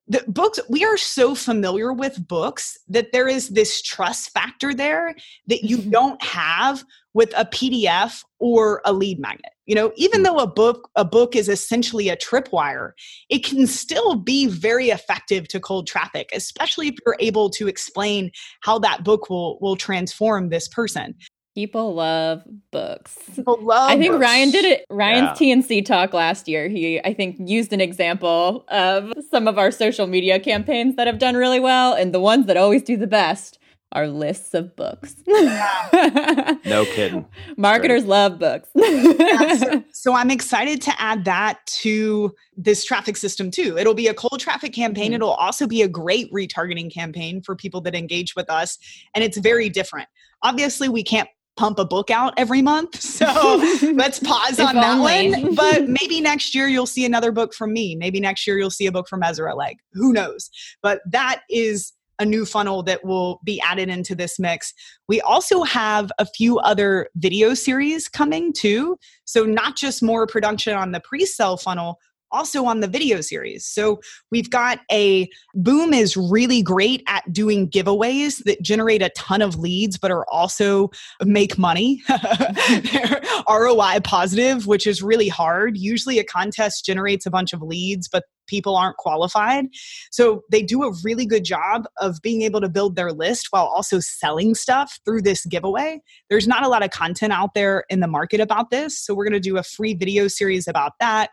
the 0.07 0.23
books 0.27 0.59
we 0.69 0.83
are 0.83 0.97
so 0.97 1.35
familiar 1.35 1.93
with 1.93 2.27
books 2.27 2.77
that 2.87 3.11
there 3.11 3.27
is 3.27 3.49
this 3.49 3.81
trust 3.81 4.31
factor 4.31 4.73
there 4.73 5.15
that 5.47 5.63
you 5.63 5.77
mm-hmm. 5.77 5.91
don't 5.91 6.23
have 6.23 6.83
with 7.13 7.33
a 7.37 7.45
pdf 7.45 8.23
or 8.39 8.81
a 8.85 8.93
lead 8.93 9.19
magnet 9.19 9.51
you 9.65 9.75
know 9.75 9.91
even 9.95 10.21
mm. 10.21 10.25
though 10.25 10.39
a 10.39 10.47
book 10.47 10.89
a 10.95 11.05
book 11.05 11.35
is 11.35 11.47
essentially 11.47 12.09
a 12.09 12.17
tripwire 12.17 12.91
it 13.29 13.43
can 13.43 13.67
still 13.67 14.15
be 14.15 14.47
very 14.47 14.89
effective 14.89 15.47
to 15.47 15.59
cold 15.59 15.87
traffic 15.87 16.29
especially 16.33 16.87
if 16.87 16.95
you're 17.05 17.17
able 17.19 17.49
to 17.49 17.67
explain 17.67 18.31
how 18.61 18.79
that 18.79 19.03
book 19.03 19.29
will 19.29 19.59
will 19.59 19.75
transform 19.75 20.49
this 20.49 20.67
person 20.67 21.15
People 21.53 21.93
love 21.93 22.43
books. 22.71 23.17
People 23.35 23.59
love. 23.61 23.91
I 23.91 23.97
think 23.97 24.13
books. 24.13 24.21
Ryan 24.21 24.51
did 24.51 24.65
it. 24.65 24.85
Ryan's 24.89 25.41
yeah. 25.41 25.55
T&C 25.55 25.81
talk 25.81 26.13
last 26.13 26.47
year. 26.47 26.69
He, 26.69 27.01
I 27.01 27.13
think, 27.13 27.35
used 27.39 27.73
an 27.73 27.81
example 27.81 28.63
of 28.69 29.11
some 29.29 29.49
of 29.49 29.57
our 29.57 29.69
social 29.69 30.07
media 30.07 30.39
campaigns 30.39 30.95
that 30.95 31.07
have 31.07 31.19
done 31.19 31.35
really 31.35 31.59
well, 31.59 31.93
and 31.93 32.13
the 32.13 32.21
ones 32.21 32.45
that 32.45 32.55
always 32.55 32.83
do 32.83 32.95
the 32.95 33.07
best 33.07 33.59
are 33.93 34.07
lists 34.07 34.53
of 34.53 34.73
books. 34.75 35.15
no 35.27 36.85
kidding. 36.93 37.25
Marketers 37.57 38.05
love 38.05 38.39
books. 38.39 38.69
yeah, 38.75 39.55
so, 39.55 39.83
so, 39.91 40.13
I'm 40.13 40.31
excited 40.31 40.81
to 40.83 41.01
add 41.01 41.25
that 41.25 41.59
to 41.81 42.33
this 42.55 42.85
traffic 42.85 43.17
system 43.17 43.51
too. 43.51 43.77
It'll 43.77 43.93
be 43.93 44.07
a 44.07 44.13
cold 44.13 44.39
traffic 44.39 44.73
campaign. 44.73 45.07
Mm-hmm. 45.07 45.15
It'll 45.15 45.33
also 45.33 45.67
be 45.67 45.81
a 45.81 45.89
great 45.89 46.31
retargeting 46.31 46.93
campaign 46.93 47.41
for 47.41 47.55
people 47.55 47.81
that 47.81 47.95
engage 47.95 48.35
with 48.35 48.49
us. 48.49 48.77
And 49.13 49.23
it's 49.23 49.37
very 49.37 49.67
different. 49.67 50.07
Obviously, 50.43 50.87
we 50.87 51.03
can't 51.03 51.27
pump 51.61 51.77
a 51.77 51.85
book 51.85 52.09
out 52.09 52.33
every 52.37 52.61
month. 52.61 52.99
So 53.21 53.27
let's 53.93 54.17
pause 54.17 54.59
on 54.59 54.73
that 54.75 54.97
one. 54.97 55.53
But 55.55 55.87
maybe 55.87 56.21
next 56.21 56.55
year 56.55 56.67
you'll 56.67 56.87
see 56.87 57.05
another 57.05 57.31
book 57.31 57.53
from 57.53 57.71
me. 57.71 57.95
Maybe 57.95 58.19
next 58.19 58.47
year 58.47 58.57
you'll 58.57 58.71
see 58.71 58.87
a 58.87 58.91
book 58.91 59.07
from 59.07 59.21
Ezra. 59.21 59.53
Like, 59.53 59.77
who 59.93 60.11
knows? 60.11 60.49
But 60.81 61.01
that 61.05 61.41
is 61.51 61.93
a 62.17 62.25
new 62.25 62.45
funnel 62.45 62.81
that 62.83 63.05
will 63.05 63.41
be 63.43 63.61
added 63.61 63.89
into 63.89 64.15
this 64.15 64.39
mix. 64.39 64.73
We 65.07 65.21
also 65.21 65.61
have 65.61 66.11
a 66.17 66.25
few 66.25 66.57
other 66.59 67.09
video 67.15 67.53
series 67.53 68.07
coming 68.07 68.53
too. 68.53 68.97
So, 69.25 69.43
not 69.45 69.75
just 69.75 70.01
more 70.01 70.25
production 70.25 70.73
on 70.73 70.93
the 70.93 70.99
pre 71.01 71.25
sale 71.25 71.57
funnel, 71.57 71.99
also 72.31 72.65
on 72.65 72.79
the 72.79 72.87
video 72.87 73.21
series. 73.21 73.65
So 73.65 73.99
we've 74.31 74.49
got 74.49 74.79
a 74.91 75.29
Boom 75.53 75.93
is 75.93 76.15
really 76.15 76.61
great 76.61 77.03
at 77.07 77.31
doing 77.31 77.69
giveaways 77.69 78.43
that 78.45 78.61
generate 78.61 79.01
a 79.01 79.09
ton 79.09 79.41
of 79.41 79.57
leads, 79.57 79.97
but 79.97 80.11
are 80.11 80.25
also 80.31 80.89
make 81.23 81.57
money. 81.57 82.01
ROI 83.49 83.99
positive, 84.03 84.67
which 84.67 84.87
is 84.87 85.01
really 85.01 85.27
hard. 85.27 85.77
Usually 85.77 86.19
a 86.19 86.23
contest 86.23 86.85
generates 86.85 87.25
a 87.25 87.31
bunch 87.31 87.53
of 87.53 87.61
leads, 87.61 88.07
but 88.07 88.23
people 88.51 88.75
aren't 88.75 88.97
qualified. 88.97 89.65
So 90.11 90.43
they 90.51 90.61
do 90.61 90.83
a 90.83 90.91
really 91.05 91.25
good 91.25 91.45
job 91.45 91.85
of 92.01 92.19
being 92.21 92.41
able 92.41 92.59
to 92.59 92.67
build 92.67 92.97
their 92.97 93.13
list 93.13 93.47
while 93.51 93.65
also 93.65 94.01
selling 94.01 94.55
stuff 94.55 94.99
through 95.05 95.21
this 95.21 95.45
giveaway. 95.45 96.01
There's 96.29 96.49
not 96.49 96.65
a 96.65 96.67
lot 96.67 96.83
of 96.83 96.89
content 96.89 97.31
out 97.31 97.53
there 97.55 97.85
in 97.89 98.01
the 98.01 98.07
market 98.07 98.41
about 98.41 98.69
this. 98.69 98.99
So 98.99 99.15
we're 99.15 99.23
going 99.23 99.41
to 99.41 99.49
do 99.49 99.57
a 99.57 99.63
free 99.63 99.93
video 99.93 100.27
series 100.27 100.67
about 100.67 100.91
that. 100.99 101.29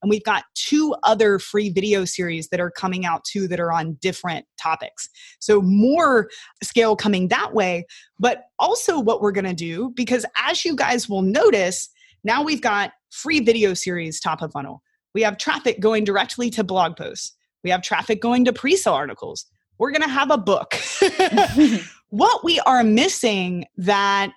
And 0.00 0.08
we've 0.08 0.24
got 0.24 0.44
two 0.54 0.96
other 1.04 1.38
free 1.38 1.68
video 1.68 2.06
series 2.06 2.48
that 2.48 2.58
are 2.58 2.70
coming 2.70 3.04
out 3.04 3.22
too 3.24 3.46
that 3.48 3.60
are 3.60 3.70
on 3.70 3.98
different 4.00 4.46
topics. 4.60 5.10
So 5.40 5.60
more 5.60 6.28
scale 6.62 6.96
coming 6.96 7.28
that 7.28 7.52
way. 7.52 7.84
But 8.18 8.44
also, 8.58 8.98
what 8.98 9.20
we're 9.20 9.32
going 9.32 9.44
to 9.44 9.54
do, 9.54 9.92
because 9.94 10.24
as 10.38 10.64
you 10.64 10.74
guys 10.74 11.08
will 11.08 11.22
notice, 11.22 11.88
now 12.24 12.42
we've 12.42 12.62
got 12.62 12.92
free 13.10 13.40
video 13.40 13.74
series 13.74 14.20
top 14.20 14.40
of 14.42 14.52
funnel. 14.52 14.82
We 15.14 15.22
have 15.22 15.38
traffic 15.38 15.80
going 15.80 16.04
directly 16.04 16.50
to 16.50 16.64
blog 16.64 16.96
posts. 16.96 17.32
We 17.64 17.70
have 17.70 17.82
traffic 17.82 18.20
going 18.20 18.44
to 18.46 18.52
pre 18.52 18.76
sale 18.76 18.94
articles. 18.94 19.46
We're 19.78 19.92
going 19.92 20.02
to 20.02 20.08
have 20.08 20.30
a 20.30 20.38
book. 20.38 20.74
what 22.10 22.44
we 22.44 22.60
are 22.60 22.84
missing 22.84 23.64
that 23.76 24.32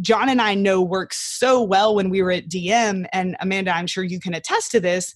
John 0.00 0.28
and 0.28 0.40
I 0.40 0.54
know 0.54 0.80
works 0.80 1.18
so 1.18 1.62
well 1.62 1.94
when 1.94 2.08
we 2.08 2.22
were 2.22 2.30
at 2.30 2.48
DM, 2.48 3.06
and 3.12 3.36
Amanda, 3.40 3.74
I'm 3.74 3.86
sure 3.86 4.04
you 4.04 4.20
can 4.20 4.34
attest 4.34 4.70
to 4.72 4.80
this, 4.80 5.14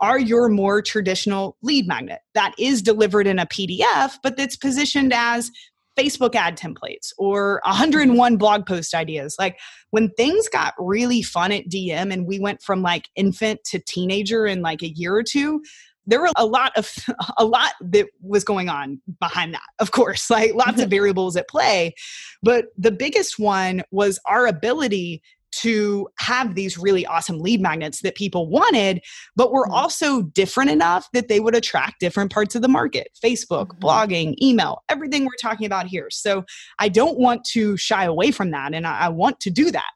are 0.00 0.18
your 0.18 0.48
more 0.48 0.82
traditional 0.82 1.56
lead 1.62 1.86
magnet 1.86 2.20
that 2.34 2.52
is 2.58 2.82
delivered 2.82 3.28
in 3.28 3.38
a 3.38 3.46
PDF, 3.46 4.18
but 4.22 4.36
that's 4.36 4.56
positioned 4.56 5.12
as 5.12 5.50
Facebook 5.96 6.34
ad 6.34 6.58
templates 6.58 7.12
or 7.18 7.60
101 7.64 8.36
blog 8.36 8.66
post 8.66 8.94
ideas. 8.94 9.36
Like 9.38 9.58
when 9.90 10.10
things 10.10 10.48
got 10.48 10.74
really 10.78 11.22
fun 11.22 11.52
at 11.52 11.68
DM 11.68 12.12
and 12.12 12.26
we 12.26 12.38
went 12.38 12.62
from 12.62 12.82
like 12.82 13.08
infant 13.16 13.60
to 13.66 13.78
teenager 13.78 14.46
in 14.46 14.62
like 14.62 14.82
a 14.82 14.88
year 14.88 15.14
or 15.14 15.22
two, 15.22 15.62
there 16.06 16.20
were 16.20 16.30
a 16.36 16.46
lot 16.46 16.72
of 16.76 16.92
a 17.38 17.44
lot 17.44 17.72
that 17.80 18.06
was 18.22 18.44
going 18.44 18.68
on 18.68 19.00
behind 19.20 19.54
that 19.54 19.62
of 19.78 19.90
course 19.90 20.30
like 20.30 20.54
lots 20.54 20.80
of 20.80 20.90
variables 20.90 21.36
at 21.36 21.48
play 21.48 21.94
but 22.42 22.66
the 22.76 22.92
biggest 22.92 23.38
one 23.38 23.82
was 23.90 24.18
our 24.26 24.46
ability 24.46 25.22
to 25.60 26.08
have 26.18 26.54
these 26.54 26.78
really 26.78 27.06
awesome 27.06 27.40
lead 27.40 27.60
magnets 27.60 28.00
that 28.02 28.14
people 28.14 28.48
wanted, 28.48 29.00
but 29.36 29.52
were 29.52 29.64
mm-hmm. 29.64 29.74
also 29.74 30.22
different 30.22 30.70
enough 30.70 31.08
that 31.12 31.28
they 31.28 31.40
would 31.40 31.54
attract 31.54 32.00
different 32.00 32.32
parts 32.32 32.54
of 32.54 32.62
the 32.62 32.68
market 32.68 33.08
Facebook, 33.22 33.68
mm-hmm. 33.68 33.84
blogging, 33.84 34.34
email, 34.42 34.82
everything 34.88 35.24
we're 35.24 35.30
talking 35.40 35.66
about 35.66 35.86
here. 35.86 36.08
So 36.10 36.44
I 36.78 36.88
don't 36.88 37.18
want 37.18 37.44
to 37.52 37.76
shy 37.76 38.04
away 38.04 38.30
from 38.30 38.50
that, 38.50 38.74
and 38.74 38.86
I, 38.86 39.00
I 39.00 39.08
want 39.08 39.40
to 39.40 39.50
do 39.50 39.70
that. 39.70 39.90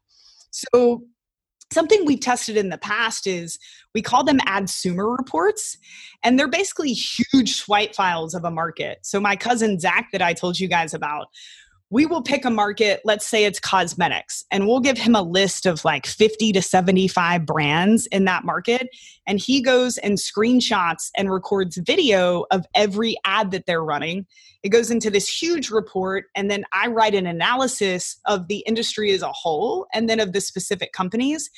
So 0.50 1.02
something 1.72 2.04
we've 2.04 2.20
tested 2.20 2.56
in 2.56 2.70
the 2.70 2.78
past 2.78 3.26
is 3.26 3.58
we 3.94 4.02
call 4.02 4.24
them 4.24 4.38
adsumer 4.40 5.16
reports 5.16 5.76
and 6.24 6.38
they're 6.38 6.48
basically 6.48 6.92
huge 6.92 7.54
swipe 7.56 7.94
files 7.94 8.34
of 8.34 8.44
a 8.44 8.50
market 8.50 8.98
so 9.02 9.20
my 9.20 9.36
cousin 9.36 9.78
zach 9.78 10.08
that 10.12 10.22
i 10.22 10.32
told 10.32 10.58
you 10.58 10.66
guys 10.66 10.94
about 10.94 11.26
we 11.90 12.04
will 12.04 12.22
pick 12.22 12.44
a 12.44 12.50
market, 12.50 13.00
let's 13.04 13.26
say 13.26 13.44
it's 13.44 13.58
cosmetics, 13.58 14.44
and 14.50 14.66
we'll 14.66 14.80
give 14.80 14.98
him 14.98 15.14
a 15.14 15.22
list 15.22 15.64
of 15.64 15.84
like 15.84 16.06
50 16.06 16.52
to 16.52 16.60
75 16.60 17.46
brands 17.46 18.06
in 18.06 18.26
that 18.26 18.44
market. 18.44 18.88
And 19.26 19.38
he 19.38 19.62
goes 19.62 19.96
and 19.98 20.18
screenshots 20.18 21.10
and 21.16 21.32
records 21.32 21.78
video 21.78 22.44
of 22.50 22.66
every 22.74 23.16
ad 23.24 23.52
that 23.52 23.64
they're 23.66 23.84
running. 23.84 24.26
It 24.62 24.68
goes 24.68 24.90
into 24.90 25.08
this 25.08 25.28
huge 25.28 25.70
report, 25.70 26.26
and 26.34 26.50
then 26.50 26.64
I 26.74 26.88
write 26.88 27.14
an 27.14 27.26
analysis 27.26 28.18
of 28.26 28.48
the 28.48 28.58
industry 28.66 29.12
as 29.12 29.22
a 29.22 29.32
whole 29.32 29.86
and 29.94 30.10
then 30.10 30.20
of 30.20 30.32
the 30.32 30.40
specific 30.40 30.92
companies 30.92 31.48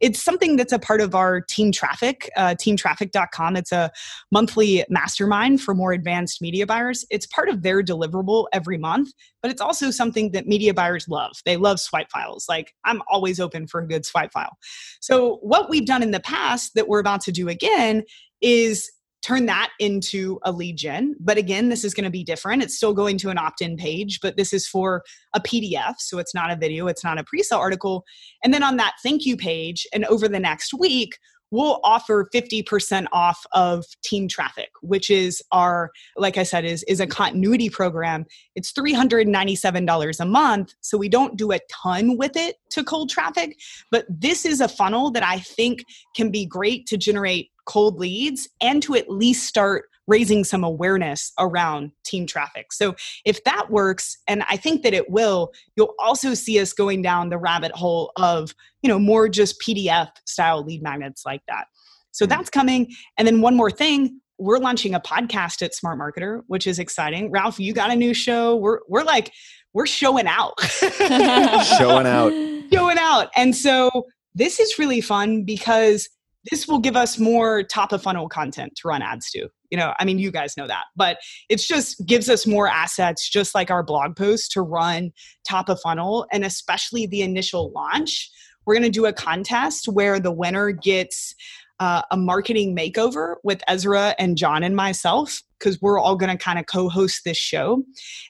it's 0.00 0.22
something 0.22 0.56
that's 0.56 0.72
a 0.72 0.78
part 0.78 1.00
of 1.00 1.14
our 1.14 1.40
team 1.40 1.72
traffic 1.72 2.30
uh, 2.36 2.54
teamtraffic.com 2.54 3.56
it's 3.56 3.72
a 3.72 3.90
monthly 4.30 4.84
mastermind 4.88 5.60
for 5.60 5.74
more 5.74 5.92
advanced 5.92 6.40
media 6.40 6.66
buyers. 6.66 7.04
It's 7.10 7.26
part 7.26 7.48
of 7.48 7.62
their 7.62 7.82
deliverable 7.82 8.46
every 8.52 8.78
month 8.78 9.10
but 9.42 9.50
it's 9.50 9.60
also 9.60 9.90
something 9.90 10.32
that 10.32 10.48
media 10.48 10.74
buyers 10.74 11.06
love. 11.08 11.32
They 11.44 11.56
love 11.56 11.78
swipe 11.78 12.10
files. 12.10 12.46
Like 12.48 12.74
i'm 12.84 13.02
always 13.08 13.40
open 13.40 13.66
for 13.66 13.80
a 13.80 13.86
good 13.86 14.04
swipe 14.04 14.32
file. 14.32 14.56
So 15.00 15.36
what 15.36 15.70
we've 15.70 15.86
done 15.86 16.02
in 16.02 16.10
the 16.10 16.20
past 16.20 16.72
that 16.74 16.88
we're 16.88 17.00
about 17.00 17.20
to 17.22 17.32
do 17.32 17.48
again 17.48 18.04
is 18.40 18.90
turn 19.22 19.46
that 19.46 19.70
into 19.78 20.38
a 20.44 20.52
lead 20.52 20.76
gen. 20.76 21.16
But 21.18 21.38
again, 21.38 21.68
this 21.68 21.84
is 21.84 21.94
going 21.94 22.04
to 22.04 22.10
be 22.10 22.24
different. 22.24 22.62
It's 22.62 22.76
still 22.76 22.94
going 22.94 23.18
to 23.18 23.30
an 23.30 23.38
opt 23.38 23.60
in 23.60 23.76
page, 23.76 24.20
but 24.20 24.36
this 24.36 24.52
is 24.52 24.66
for 24.66 25.02
a 25.34 25.40
PDF. 25.40 25.94
So 25.98 26.18
it's 26.18 26.34
not 26.34 26.50
a 26.50 26.56
video, 26.56 26.86
it's 26.86 27.04
not 27.04 27.18
a 27.18 27.24
pre 27.24 27.42
sale 27.42 27.58
article. 27.58 28.04
And 28.44 28.54
then 28.54 28.62
on 28.62 28.76
that 28.76 28.94
thank 29.02 29.26
you 29.26 29.36
page, 29.36 29.86
and 29.92 30.04
over 30.06 30.28
the 30.28 30.40
next 30.40 30.72
week, 30.74 31.18
we'll 31.50 31.80
offer 31.82 32.28
50% 32.34 33.06
off 33.12 33.44
of 33.52 33.84
team 34.02 34.28
traffic 34.28 34.70
which 34.82 35.10
is 35.10 35.42
our 35.52 35.90
like 36.16 36.36
i 36.36 36.42
said 36.42 36.64
is 36.64 36.82
is 36.84 37.00
a 37.00 37.06
continuity 37.06 37.70
program 37.70 38.24
it's 38.54 38.72
$397 38.72 40.20
a 40.20 40.24
month 40.24 40.74
so 40.80 40.98
we 40.98 41.08
don't 41.08 41.36
do 41.36 41.52
a 41.52 41.60
ton 41.70 42.16
with 42.16 42.36
it 42.36 42.56
to 42.70 42.84
cold 42.84 43.10
traffic 43.10 43.56
but 43.90 44.04
this 44.08 44.44
is 44.44 44.60
a 44.60 44.68
funnel 44.68 45.10
that 45.10 45.22
i 45.22 45.38
think 45.38 45.80
can 46.14 46.30
be 46.30 46.44
great 46.44 46.86
to 46.86 46.96
generate 46.96 47.50
cold 47.68 47.98
leads 47.98 48.48
and 48.60 48.82
to 48.82 48.94
at 48.94 49.10
least 49.10 49.46
start 49.46 49.84
raising 50.08 50.42
some 50.42 50.64
awareness 50.64 51.32
around 51.38 51.92
team 52.02 52.26
traffic. 52.26 52.72
So 52.72 52.96
if 53.26 53.44
that 53.44 53.70
works 53.70 54.16
and 54.26 54.42
I 54.48 54.56
think 54.56 54.82
that 54.82 54.94
it 54.94 55.10
will, 55.10 55.52
you'll 55.76 55.94
also 56.00 56.32
see 56.32 56.58
us 56.58 56.72
going 56.72 57.02
down 57.02 57.28
the 57.28 57.38
rabbit 57.38 57.72
hole 57.72 58.10
of, 58.16 58.54
you 58.82 58.88
know, 58.88 58.98
more 58.98 59.28
just 59.28 59.60
PDF 59.60 60.08
style 60.26 60.64
lead 60.64 60.82
magnets 60.82 61.22
like 61.26 61.42
that. 61.46 61.66
So 62.10 62.24
hmm. 62.24 62.30
that's 62.30 62.48
coming 62.48 62.90
and 63.18 63.28
then 63.28 63.42
one 63.42 63.54
more 63.54 63.70
thing, 63.70 64.20
we're 64.38 64.58
launching 64.58 64.94
a 64.94 65.00
podcast 65.00 65.62
at 65.62 65.74
Smart 65.74 65.98
Marketer, 65.98 66.42
which 66.46 66.66
is 66.66 66.78
exciting. 66.78 67.30
Ralph, 67.30 67.60
you 67.60 67.72
got 67.72 67.90
a 67.90 67.96
new 67.96 68.14
show. 68.14 68.56
We're 68.56 68.78
we're 68.88 69.02
like 69.02 69.32
we're 69.74 69.86
showing 69.86 70.26
out. 70.26 70.54
showing 70.60 72.06
out. 72.06 72.32
Showing 72.72 72.98
out. 72.98 73.30
And 73.34 73.56
so 73.56 73.90
this 74.34 74.60
is 74.60 74.78
really 74.78 75.00
fun 75.00 75.44
because 75.44 76.08
this 76.50 76.66
will 76.66 76.78
give 76.78 76.96
us 76.96 77.18
more 77.18 77.62
top 77.62 77.92
of 77.92 78.02
funnel 78.02 78.28
content 78.28 78.72
to 78.76 78.88
run 78.88 79.02
ads 79.02 79.30
to. 79.32 79.48
You 79.70 79.76
know 79.76 79.92
i 79.98 80.04
mean 80.06 80.18
you 80.18 80.30
guys 80.30 80.56
know 80.56 80.66
that 80.66 80.84
but 80.96 81.18
it's 81.50 81.68
just 81.68 82.06
gives 82.06 82.30
us 82.30 82.46
more 82.46 82.68
assets 82.68 83.28
just 83.28 83.54
like 83.54 83.70
our 83.70 83.82
blog 83.82 84.16
post 84.16 84.50
to 84.52 84.62
run 84.62 85.10
top 85.46 85.68
of 85.68 85.78
funnel 85.82 86.26
and 86.32 86.42
especially 86.42 87.06
the 87.06 87.20
initial 87.20 87.70
launch 87.72 88.30
we're 88.64 88.74
going 88.74 88.82
to 88.82 88.90
do 88.90 89.04
a 89.04 89.12
contest 89.12 89.86
where 89.86 90.18
the 90.18 90.32
winner 90.32 90.70
gets 90.70 91.34
uh, 91.80 92.00
a 92.10 92.16
marketing 92.16 92.74
makeover 92.74 93.34
with 93.44 93.62
ezra 93.68 94.14
and 94.18 94.38
john 94.38 94.62
and 94.62 94.74
myself 94.74 95.42
because 95.58 95.80
we're 95.80 95.98
all 95.98 96.16
going 96.16 96.30
to 96.30 96.42
kind 96.42 96.58
of 96.58 96.66
co-host 96.66 97.22
this 97.24 97.36
show. 97.36 97.82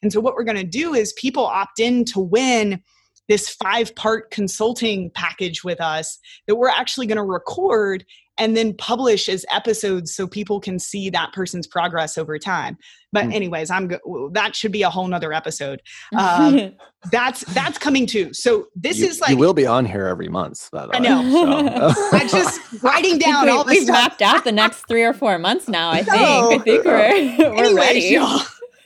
And 0.03 0.13
so 0.13 0.21
what 0.21 0.35
we're 0.35 0.45
going 0.45 0.57
to 0.57 0.65
do 0.65 0.95
is 0.95 1.13
people 1.15 1.45
opt 1.45 1.79
in 1.79 2.05
to 2.07 2.21
win 2.21 2.83
this 3.29 3.49
five 3.51 3.95
part 3.95 4.31
consulting 4.31 5.11
package 5.11 5.63
with 5.63 5.81
us 5.81 6.19
that 6.47 6.57
we're 6.57 6.69
actually 6.69 7.07
going 7.07 7.17
to 7.17 7.25
record 7.25 8.05
and 8.39 8.57
then 8.57 8.73
publish 8.73 9.29
as 9.29 9.45
episodes 9.51 10.15
so 10.15 10.27
people 10.27 10.61
can 10.61 10.79
see 10.79 11.11
that 11.11 11.33
person's 11.33 11.67
progress 11.67 12.17
over 12.17 12.39
time. 12.39 12.79
But 13.13 13.27
mm. 13.27 13.35
anyways 13.35 13.71
i'm 13.71 13.89
go- 13.89 14.31
that 14.33 14.55
should 14.55 14.73
be 14.73 14.83
a 14.83 14.91
whole 14.91 15.07
nother 15.09 15.33
episode. 15.33 15.83
Um, 16.19 16.75
that's 17.13 17.43
that's 17.55 17.79
coming 17.79 18.07
too. 18.07 18.33
So 18.33 18.67
this 18.75 18.99
you, 18.99 19.07
is 19.07 19.21
like 19.21 19.31
you 19.31 19.37
will 19.37 19.55
be 19.55 19.67
on 19.67 19.85
here 19.85 20.07
every 20.07 20.29
month 20.29 20.69
by 20.73 20.87
the 20.87 20.97
i 20.97 20.99
know. 20.99 21.23
so. 21.31 21.95
i'm 22.13 22.29
just 22.29 22.83
writing 22.83 23.19
down 23.19 23.47
we, 23.47 23.51
all 23.53 23.65
we've 23.65 23.87
mapped 23.87 24.21
out 24.21 24.45
the 24.45 24.53
next 24.53 24.87
three 24.89 25.05
or 25.05 25.13
four 25.13 25.39
months 25.39 25.69
now 25.69 25.91
i 25.91 26.03
think. 26.03 26.19
i 26.19 26.59
think 26.59 26.85
we're, 26.85 26.93
we're 26.93 27.55
anyways, 27.57 27.75
ready. 27.75 28.01
y'all, 28.01 28.41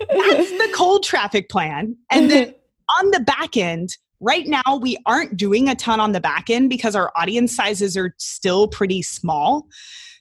that's 0.09 0.51
the 0.51 0.73
cold 0.75 1.03
traffic 1.03 1.49
plan. 1.49 1.97
And 2.11 2.31
then 2.31 2.55
on 2.99 3.11
the 3.11 3.21
back 3.21 3.57
end 3.57 3.97
Right 4.23 4.47
now, 4.47 4.79
we 4.81 4.97
aren't 5.05 5.37
doing 5.37 5.69
a 5.69 5.75
ton 5.75 5.99
on 5.99 6.13
the 6.13 6.21
back 6.21 6.49
end 6.49 6.71
because 6.71 6.95
our 6.95 7.13
audience 7.17 7.55
sizes 7.55 7.97
are 7.97 8.15
still 8.19 8.69
pretty 8.69 9.03
small. 9.03 9.67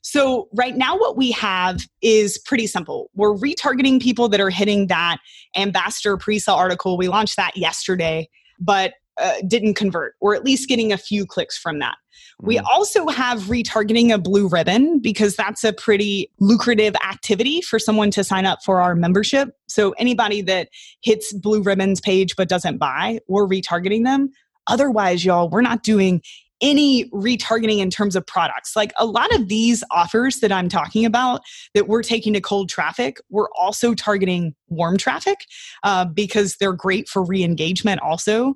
So, 0.02 0.50
right 0.54 0.76
now, 0.76 0.98
what 0.98 1.16
we 1.16 1.32
have 1.34 1.88
is 2.02 2.40
pretty 2.40 2.66
simple. 2.66 3.12
We're 3.14 3.36
retargeting 3.36 4.02
people 4.02 4.28
that 4.30 4.42
are 4.42 4.50
hitting 4.50 4.88
that 4.88 5.18
ambassador 5.56 6.18
pre 6.18 6.40
sale 6.40 6.56
article. 6.56 6.98
We 6.98 7.10
launched 7.10 7.36
that 7.36 7.56
yesterday, 7.56 8.28
but 8.60 8.94
uh, 9.20 9.36
didn't 9.48 9.76
convert, 9.76 10.16
or 10.20 10.36
at 10.36 10.44
least 10.44 10.68
getting 10.70 10.92
a 10.92 10.98
few 10.98 11.26
clicks 11.26 11.58
from 11.58 11.80
that. 11.80 11.96
We 12.42 12.58
mm-hmm. 12.58 12.66
also 12.68 13.08
have 13.08 13.42
retargeting 13.44 14.14
a 14.14 14.18
blue 14.18 14.48
ribbon 14.48 15.00
because 15.00 15.36
that's 15.36 15.64
a 15.64 15.74
pretty 15.74 16.30
lucrative 16.40 16.96
activity 16.96 17.62
for 17.62 17.80
someone 17.80 18.12
to 18.12 18.24
sign 18.24 18.46
up 18.46 18.64
for 18.64 18.82
our 18.82 18.96
membership. 18.96 19.50
So 19.68 19.92
anybody 19.92 20.42
that 20.44 20.70
hits 21.04 21.34
blue 21.34 21.62
ribbons 21.62 22.02
page 22.02 22.36
but 22.36 22.50
doesn't 22.50 22.78
buy, 22.78 23.20
we're 23.28 23.48
retargeting 23.48 24.04
them. 24.04 24.32
Otherwise, 24.68 25.26
y'all, 25.26 25.50
we're 25.50 25.62
not 25.62 25.84
doing 25.84 26.22
any 26.62 27.10
retargeting 27.10 27.80
in 27.80 27.90
terms 27.90 28.16
of 28.16 28.26
products. 28.26 28.76
Like 28.76 28.94
a 28.98 29.06
lot 29.06 29.34
of 29.34 29.48
these 29.48 29.84
offers 29.92 30.40
that 30.40 30.52
I'm 30.52 30.70
talking 30.70 31.06
about 31.06 31.42
that 31.74 31.88
we're 31.88 32.04
taking 32.04 32.34
to 32.34 32.42
cold 32.42 32.70
traffic, 32.70 33.18
we're 33.30 33.50
also 33.60 33.94
targeting 33.94 34.54
warm 34.70 34.98
traffic 34.98 35.46
uh, 35.84 36.06
because 36.06 36.58
they're 36.58 36.74
great 36.74 37.10
for 37.10 37.24
re 37.24 37.44
engagement 37.44 38.02
also. 38.02 38.54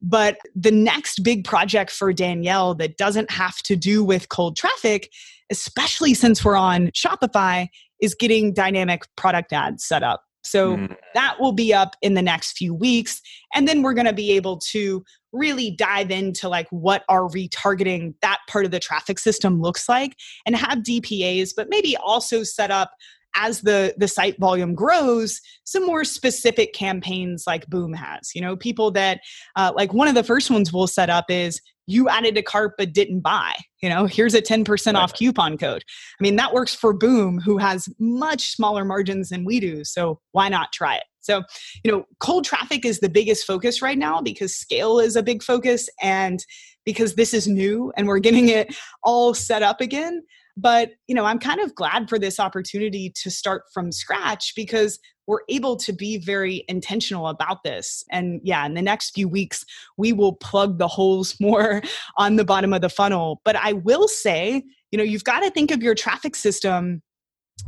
But 0.00 0.38
the 0.54 0.70
next 0.70 1.24
big 1.24 1.44
project 1.44 1.90
for 1.90 2.12
Danielle 2.12 2.74
that 2.76 2.96
doesn't 2.96 3.30
have 3.30 3.58
to 3.64 3.76
do 3.76 4.04
with 4.04 4.28
cold 4.28 4.56
traffic, 4.56 5.10
especially 5.50 6.14
since 6.14 6.44
we're 6.44 6.56
on 6.56 6.88
Shopify, 6.88 7.68
is 8.00 8.14
getting 8.14 8.52
dynamic 8.52 9.02
product 9.16 9.52
ads 9.52 9.84
set 9.84 10.02
up. 10.02 10.22
So 10.44 10.76
mm. 10.76 10.96
that 11.14 11.36
will 11.40 11.52
be 11.52 11.74
up 11.74 11.96
in 12.00 12.14
the 12.14 12.22
next 12.22 12.56
few 12.56 12.74
weeks. 12.74 13.20
And 13.54 13.66
then 13.66 13.82
we're 13.82 13.94
going 13.94 14.06
to 14.06 14.12
be 14.12 14.32
able 14.32 14.58
to 14.70 15.04
really 15.32 15.70
dive 15.72 16.10
into 16.10 16.48
like 16.48 16.68
what 16.70 17.04
our 17.08 17.28
retargeting 17.28 18.14
that 18.22 18.38
part 18.48 18.64
of 18.64 18.70
the 18.70 18.80
traffic 18.80 19.18
system 19.18 19.60
looks 19.60 19.88
like 19.88 20.16
and 20.46 20.56
have 20.56 20.78
DPAs, 20.78 21.50
but 21.56 21.68
maybe 21.68 21.96
also 21.96 22.42
set 22.44 22.70
up 22.70 22.92
as 23.34 23.60
the 23.62 23.94
the 23.96 24.08
site 24.08 24.38
volume 24.38 24.74
grows 24.74 25.40
some 25.64 25.84
more 25.86 26.04
specific 26.04 26.72
campaigns 26.72 27.44
like 27.46 27.66
boom 27.68 27.92
has 27.92 28.30
you 28.34 28.40
know 28.40 28.56
people 28.56 28.90
that 28.90 29.20
uh, 29.56 29.72
like 29.74 29.92
one 29.92 30.08
of 30.08 30.14
the 30.14 30.24
first 30.24 30.50
ones 30.50 30.72
we'll 30.72 30.86
set 30.86 31.10
up 31.10 31.26
is 31.28 31.60
you 31.86 32.08
added 32.08 32.36
a 32.36 32.42
cart 32.42 32.74
but 32.76 32.92
didn't 32.92 33.20
buy 33.20 33.54
you 33.82 33.88
know 33.88 34.06
here's 34.06 34.34
a 34.34 34.42
10% 34.42 34.94
off 34.94 35.14
coupon 35.14 35.56
code. 35.56 35.82
I 36.18 36.22
mean 36.22 36.36
that 36.36 36.52
works 36.52 36.74
for 36.74 36.92
boom 36.92 37.40
who 37.40 37.58
has 37.58 37.88
much 37.98 38.54
smaller 38.54 38.84
margins 38.84 39.30
than 39.30 39.44
we 39.44 39.60
do 39.60 39.84
so 39.84 40.20
why 40.32 40.48
not 40.48 40.72
try 40.72 40.96
it? 40.96 41.04
So 41.20 41.42
you 41.84 41.92
know 41.92 42.04
cold 42.20 42.44
traffic 42.44 42.84
is 42.84 43.00
the 43.00 43.08
biggest 43.08 43.46
focus 43.46 43.82
right 43.82 43.98
now 43.98 44.20
because 44.20 44.54
scale 44.56 44.98
is 44.98 45.16
a 45.16 45.22
big 45.22 45.42
focus 45.42 45.88
and 46.02 46.44
because 46.84 47.14
this 47.14 47.34
is 47.34 47.46
new 47.46 47.92
and 47.96 48.08
we're 48.08 48.18
getting 48.18 48.48
it 48.48 48.74
all 49.02 49.34
set 49.34 49.62
up 49.62 49.80
again 49.80 50.22
but, 50.60 50.90
you 51.06 51.14
know, 51.14 51.24
I'm 51.24 51.38
kind 51.38 51.60
of 51.60 51.74
glad 51.74 52.08
for 52.08 52.18
this 52.18 52.40
opportunity 52.40 53.12
to 53.22 53.30
start 53.30 53.62
from 53.72 53.92
scratch 53.92 54.52
because 54.56 54.98
we're 55.26 55.40
able 55.48 55.76
to 55.76 55.92
be 55.92 56.18
very 56.18 56.64
intentional 56.68 57.28
about 57.28 57.62
this. 57.62 58.02
And 58.10 58.40
yeah, 58.42 58.64
in 58.66 58.74
the 58.74 58.82
next 58.82 59.10
few 59.10 59.28
weeks, 59.28 59.64
we 59.96 60.12
will 60.12 60.32
plug 60.34 60.78
the 60.78 60.88
holes 60.88 61.36
more 61.40 61.82
on 62.16 62.36
the 62.36 62.44
bottom 62.44 62.72
of 62.72 62.80
the 62.80 62.88
funnel. 62.88 63.40
But 63.44 63.56
I 63.56 63.74
will 63.74 64.08
say, 64.08 64.64
you 64.90 64.98
know, 64.98 65.04
you've 65.04 65.24
got 65.24 65.40
to 65.40 65.50
think 65.50 65.70
of 65.70 65.82
your 65.82 65.94
traffic 65.94 66.34
system 66.34 67.02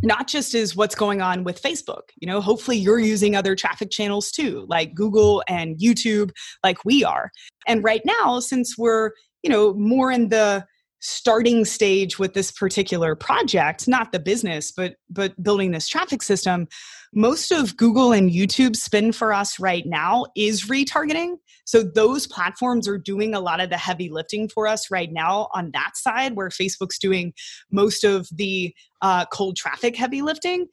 not 0.02 0.28
just 0.28 0.54
as 0.54 0.76
what's 0.76 0.94
going 0.94 1.20
on 1.20 1.42
with 1.42 1.60
Facebook. 1.60 2.02
You 2.20 2.28
know, 2.28 2.40
hopefully 2.40 2.76
you're 2.76 3.00
using 3.00 3.34
other 3.34 3.56
traffic 3.56 3.90
channels 3.90 4.30
too, 4.30 4.64
like 4.68 4.94
Google 4.94 5.42
and 5.48 5.76
YouTube, 5.78 6.30
like 6.62 6.84
we 6.84 7.02
are. 7.02 7.32
And 7.66 7.82
right 7.82 8.00
now, 8.04 8.38
since 8.38 8.78
we're 8.78 9.10
you 9.42 9.50
know, 9.50 9.74
more 9.74 10.10
in 10.10 10.28
the 10.28 10.64
starting 11.00 11.64
stage 11.64 12.18
with 12.18 12.34
this 12.34 12.52
particular 12.52 13.14
project 13.14 13.88
not 13.88 14.12
the 14.12 14.18
business 14.18 14.70
but 14.72 14.96
but 15.08 15.40
building 15.42 15.70
this 15.70 15.88
traffic 15.88 16.22
system 16.22 16.66
most 17.12 17.50
of 17.50 17.76
google 17.76 18.12
and 18.12 18.30
youtube 18.30 18.76
spend 18.76 19.16
for 19.16 19.32
us 19.32 19.58
right 19.58 19.84
now 19.86 20.26
is 20.36 20.66
retargeting. 20.66 21.36
So 21.64 21.82
those 21.82 22.26
platforms 22.26 22.88
are 22.88 22.98
doing 22.98 23.34
a 23.34 23.40
lot 23.40 23.60
of 23.60 23.70
the 23.70 23.76
heavy 23.76 24.10
lifting 24.10 24.48
for 24.48 24.66
us 24.66 24.90
right 24.90 25.10
now 25.12 25.48
on 25.54 25.70
that 25.72 25.96
side 25.96 26.34
where 26.34 26.48
facebook's 26.48 26.98
doing 26.98 27.32
most 27.70 28.04
of 28.04 28.28
the 28.32 28.74
uh, 29.02 29.24
cold 29.26 29.56
traffic 29.56 29.96
heavy 29.96 30.22
lifting 30.22 30.66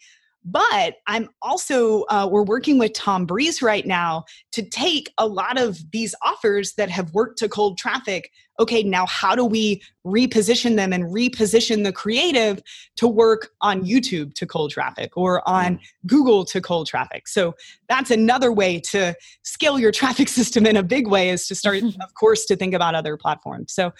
but 0.50 0.96
I'm 1.08 1.28
also, 1.42 2.04
uh, 2.04 2.28
we're 2.32 2.44
working 2.44 2.78
with 2.78 2.94
Tom 2.94 3.26
Breeze 3.26 3.62
right 3.62 3.86
now 3.86 4.24
to 4.54 4.64
take 4.64 5.12
a 5.18 5.28
lot 5.28 5.60
of 5.60 5.78
these 5.92 6.16
offers 6.22 6.74
that 6.76 6.90
have 6.90 7.14
worked 7.14 7.38
to 7.40 7.50
cold 7.50 7.78
traffic. 7.78 8.32
Okay, 8.58 8.82
now 8.82 9.06
how 9.08 9.36
do 9.36 9.44
we 9.44 9.82
reposition 10.06 10.78
them 10.78 10.94
and 10.94 11.04
reposition 11.04 11.84
the 11.84 11.92
creative 11.92 12.62
to 12.96 13.10
work 13.10 13.50
on 13.60 13.84
YouTube 13.84 14.34
to 14.36 14.46
cold 14.46 14.72
traffic 14.72 15.12
or 15.18 15.48
on 15.48 15.76
mm. 15.76 15.80
Google 16.06 16.46
to 16.46 16.62
cold 16.62 16.88
traffic? 16.88 17.28
So 17.28 17.54
that's 17.90 18.10
another 18.10 18.54
way 18.54 18.80
to 18.92 19.16
scale 19.44 19.78
your 19.78 19.92
traffic 20.02 20.30
system 20.30 20.66
in 20.66 20.78
a 20.78 20.84
big 20.84 21.08
way 21.08 21.30
is 21.30 21.46
to 21.48 21.56
start, 21.56 21.84
of 21.84 22.14
course, 22.18 22.46
to 22.46 22.56
think 22.56 22.74
about 22.74 22.96
other 22.96 23.18
platforms. 23.18 23.74
So 23.74 23.92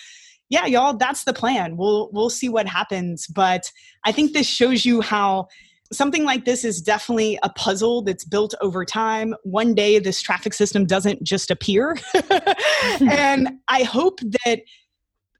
yeah, 0.50 0.66
y'all, 0.66 0.96
that's 0.96 1.26
the 1.26 1.34
plan. 1.34 1.76
We'll 1.76 2.10
we'll 2.14 2.30
see 2.30 2.48
what 2.48 2.68
happens, 2.68 3.28
but 3.28 3.70
I 4.06 4.14
think 4.14 4.32
this 4.32 4.48
shows 4.48 4.86
you 4.86 5.02
how 5.02 5.50
something 5.92 6.24
like 6.24 6.46
this 6.46 6.64
is 6.64 6.82
definitely 6.82 7.40
a 7.44 7.50
puzzle 7.50 8.02
that's 8.02 8.26
built 8.26 8.54
over 8.62 8.86
time. 8.86 9.36
One 9.44 9.74
day, 9.74 10.00
this 10.00 10.22
traffic 10.22 10.54
system 10.54 10.86
doesn't 10.86 11.24
just 11.24 11.52
appear. 11.52 11.98
and 13.02 13.50
I 13.68 13.84
hope 13.84 14.20
that 14.46 14.60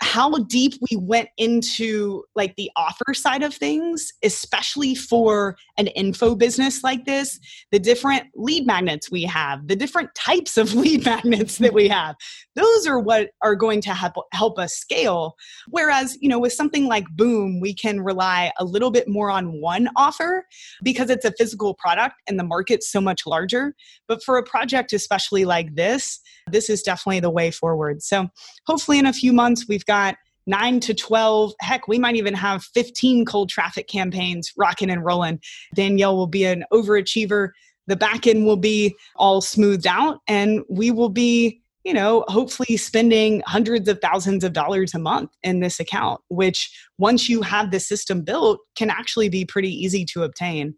how 0.02 0.32
deep 0.44 0.74
we 0.90 0.98
went 0.98 1.30
into 1.38 2.24
like 2.36 2.56
the 2.56 2.70
offer 2.76 3.14
side 3.14 3.44
of 3.44 3.54
things 3.54 4.14
especially 4.24 4.94
for 4.94 5.58
an 5.78 5.88
info 5.88 6.36
business 6.36 6.84
like 6.84 7.06
this 7.06 7.40
the 7.72 7.80
different 7.80 8.24
lead 8.36 8.66
magnets 8.66 9.10
we 9.10 9.24
have 9.24 9.68
the 9.68 9.76
different 9.76 10.10
types 10.16 10.58
of 10.58 10.74
lead 10.76 11.04
magnets 11.06 11.58
that 11.58 11.74
we 11.74 11.88
have 11.88 12.16
those 12.58 12.88
are 12.88 13.00
what 13.00 13.30
are 13.44 13.56
going 13.56 13.82
to 13.82 13.94
help 13.94 14.16
help 14.34 14.58
us 14.60 14.74
scale. 14.74 15.36
Whereas 15.70 16.18
you 16.20 16.28
know 16.28 16.40
with 16.40 16.54
something 16.54 16.88
like 16.88 17.06
boom 17.16 17.60
we 17.60 17.74
can 17.74 18.02
rely 18.02 18.52
a 18.60 18.66
little 18.66 18.92
bit 18.92 19.08
more 19.08 19.30
on 19.30 19.62
one 19.62 19.90
offer 19.96 20.46
because 20.84 21.10
it's 21.10 21.26
a 21.26 21.34
physical 21.38 21.76
product 21.76 22.16
and 22.28 22.40
the 22.40 22.44
market's 22.44 22.92
so 22.92 23.00
much 23.00 23.26
larger. 23.26 23.76
But 24.08 24.24
for 24.24 24.38
a 24.38 24.44
project 24.44 24.92
especially 24.92 25.46
like 25.46 25.76
this 25.76 26.20
this 26.50 26.70
is 26.70 26.82
definitely 26.82 27.20
the 27.20 27.30
way 27.30 27.52
forward. 27.52 28.02
So 28.02 28.30
hopefully 28.66 29.00
in 29.00 29.06
a 29.06 29.14
few 29.14 29.34
months 29.34 29.66
we've 29.68 29.86
got 29.88 30.18
nine 30.48 30.80
to 30.80 30.94
12. 30.94 31.54
Heck, 31.60 31.88
we 31.88 32.00
might 32.00 32.16
even 32.16 32.34
have 32.34 32.64
15 32.64 33.26
cold 33.26 33.50
traffic 33.50 33.88
campaigns 33.88 34.54
rocking 34.58 34.90
and 34.90 35.04
rolling. 35.04 35.40
Danielle 35.76 36.16
will 36.16 36.28
be 36.28 36.46
an 36.46 36.64
overachiever. 36.72 37.50
The 37.88 37.96
back 37.96 38.28
end 38.28 38.46
will 38.46 38.58
be 38.58 38.96
all 39.16 39.42
smoothed 39.42 39.88
out, 39.88 40.20
and 40.28 40.64
we 40.70 40.92
will 40.92 41.10
be, 41.10 41.62
you 41.84 41.94
know, 41.94 42.26
hopefully 42.28 42.76
spending 42.76 43.42
hundreds 43.46 43.88
of 43.88 44.00
thousands 44.02 44.44
of 44.44 44.54
dollars 44.54 44.94
a 44.94 45.00
month 45.00 45.32
in 45.44 45.62
this 45.62 45.80
account, 45.80 46.20
which 46.30 46.70
once 46.98 47.30
you 47.30 47.42
have 47.42 47.72
the 47.72 47.80
system 47.80 48.24
built 48.24 48.60
can 48.76 48.90
actually 48.90 49.30
be 49.30 49.46
pretty 49.46 49.72
easy 49.72 50.04
to 50.06 50.24
obtain. 50.24 50.76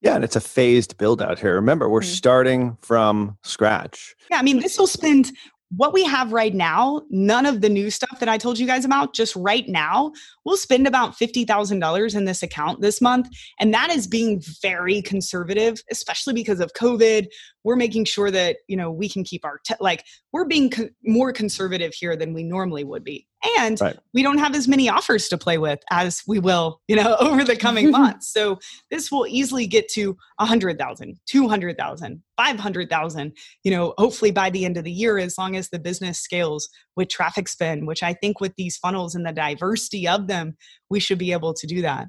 Yeah, 0.00 0.14
and 0.14 0.24
it's 0.24 0.36
a 0.36 0.40
phased 0.40 0.96
build 0.96 1.20
out 1.20 1.38
here. 1.38 1.54
Remember, 1.54 1.88
we're 1.90 2.00
mm-hmm. 2.00 2.08
starting 2.08 2.78
from 2.80 3.36
scratch. 3.42 4.14
Yeah, 4.30 4.38
I 4.38 4.42
mean, 4.42 4.60
this 4.60 4.78
will 4.78 4.86
spend 4.86 5.32
what 5.76 5.92
we 5.92 6.04
have 6.04 6.32
right 6.32 6.54
now, 6.54 7.02
none 7.10 7.46
of 7.46 7.60
the 7.60 7.68
new 7.68 7.90
stuff 7.90 8.18
that 8.18 8.28
I 8.28 8.38
told 8.38 8.58
you 8.58 8.66
guys 8.66 8.84
about, 8.84 9.14
just 9.14 9.36
right 9.36 9.68
now, 9.68 10.12
we'll 10.44 10.56
spend 10.56 10.86
about 10.86 11.16
$50,000 11.16 12.16
in 12.16 12.24
this 12.24 12.42
account 12.42 12.80
this 12.80 13.00
month. 13.00 13.28
And 13.60 13.72
that 13.72 13.90
is 13.90 14.08
being 14.08 14.42
very 14.60 15.00
conservative, 15.00 15.80
especially 15.90 16.34
because 16.34 16.58
of 16.58 16.72
COVID. 16.72 17.28
We're 17.62 17.76
making 17.76 18.06
sure 18.06 18.32
that, 18.32 18.56
you 18.66 18.76
know, 18.76 18.90
we 18.90 19.08
can 19.08 19.22
keep 19.22 19.44
our, 19.44 19.60
te- 19.64 19.74
like, 19.78 20.04
we're 20.32 20.46
being 20.46 20.70
co- 20.70 20.88
more 21.04 21.32
conservative 21.32 21.94
here 21.94 22.16
than 22.16 22.34
we 22.34 22.42
normally 22.42 22.82
would 22.82 23.04
be. 23.04 23.28
And 23.58 23.80
right. 23.80 23.96
we 24.12 24.22
don't 24.22 24.38
have 24.38 24.54
as 24.54 24.68
many 24.68 24.88
offers 24.88 25.28
to 25.28 25.38
play 25.38 25.56
with 25.56 25.80
as 25.90 26.22
we 26.26 26.38
will, 26.38 26.80
you 26.88 26.96
know, 26.96 27.16
over 27.20 27.44
the 27.44 27.56
coming 27.56 27.90
months. 28.00 28.32
So 28.32 28.58
this 28.90 29.10
will 29.10 29.26
easily 29.26 29.66
get 29.66 29.88
to 29.92 30.16
100,000, 30.36 31.16
200,000, 31.26 32.22
500,000, 32.36 33.32
you 33.64 33.70
know, 33.70 33.94
hopefully 33.98 34.30
by 34.30 34.50
the 34.50 34.64
end 34.64 34.76
of 34.76 34.84
the 34.84 34.92
year, 34.92 35.18
as 35.18 35.38
long 35.38 35.56
as 35.56 35.70
the 35.70 35.78
business 35.78 36.18
scales 36.18 36.68
with 36.96 37.08
traffic 37.08 37.48
spend, 37.48 37.86
which 37.86 38.02
I 38.02 38.12
think 38.12 38.40
with 38.40 38.54
these 38.56 38.76
funnels 38.76 39.14
and 39.14 39.24
the 39.24 39.32
diversity 39.32 40.06
of 40.06 40.26
them, 40.26 40.56
we 40.90 41.00
should 41.00 41.18
be 41.18 41.32
able 41.32 41.54
to 41.54 41.66
do 41.66 41.82
that. 41.82 42.08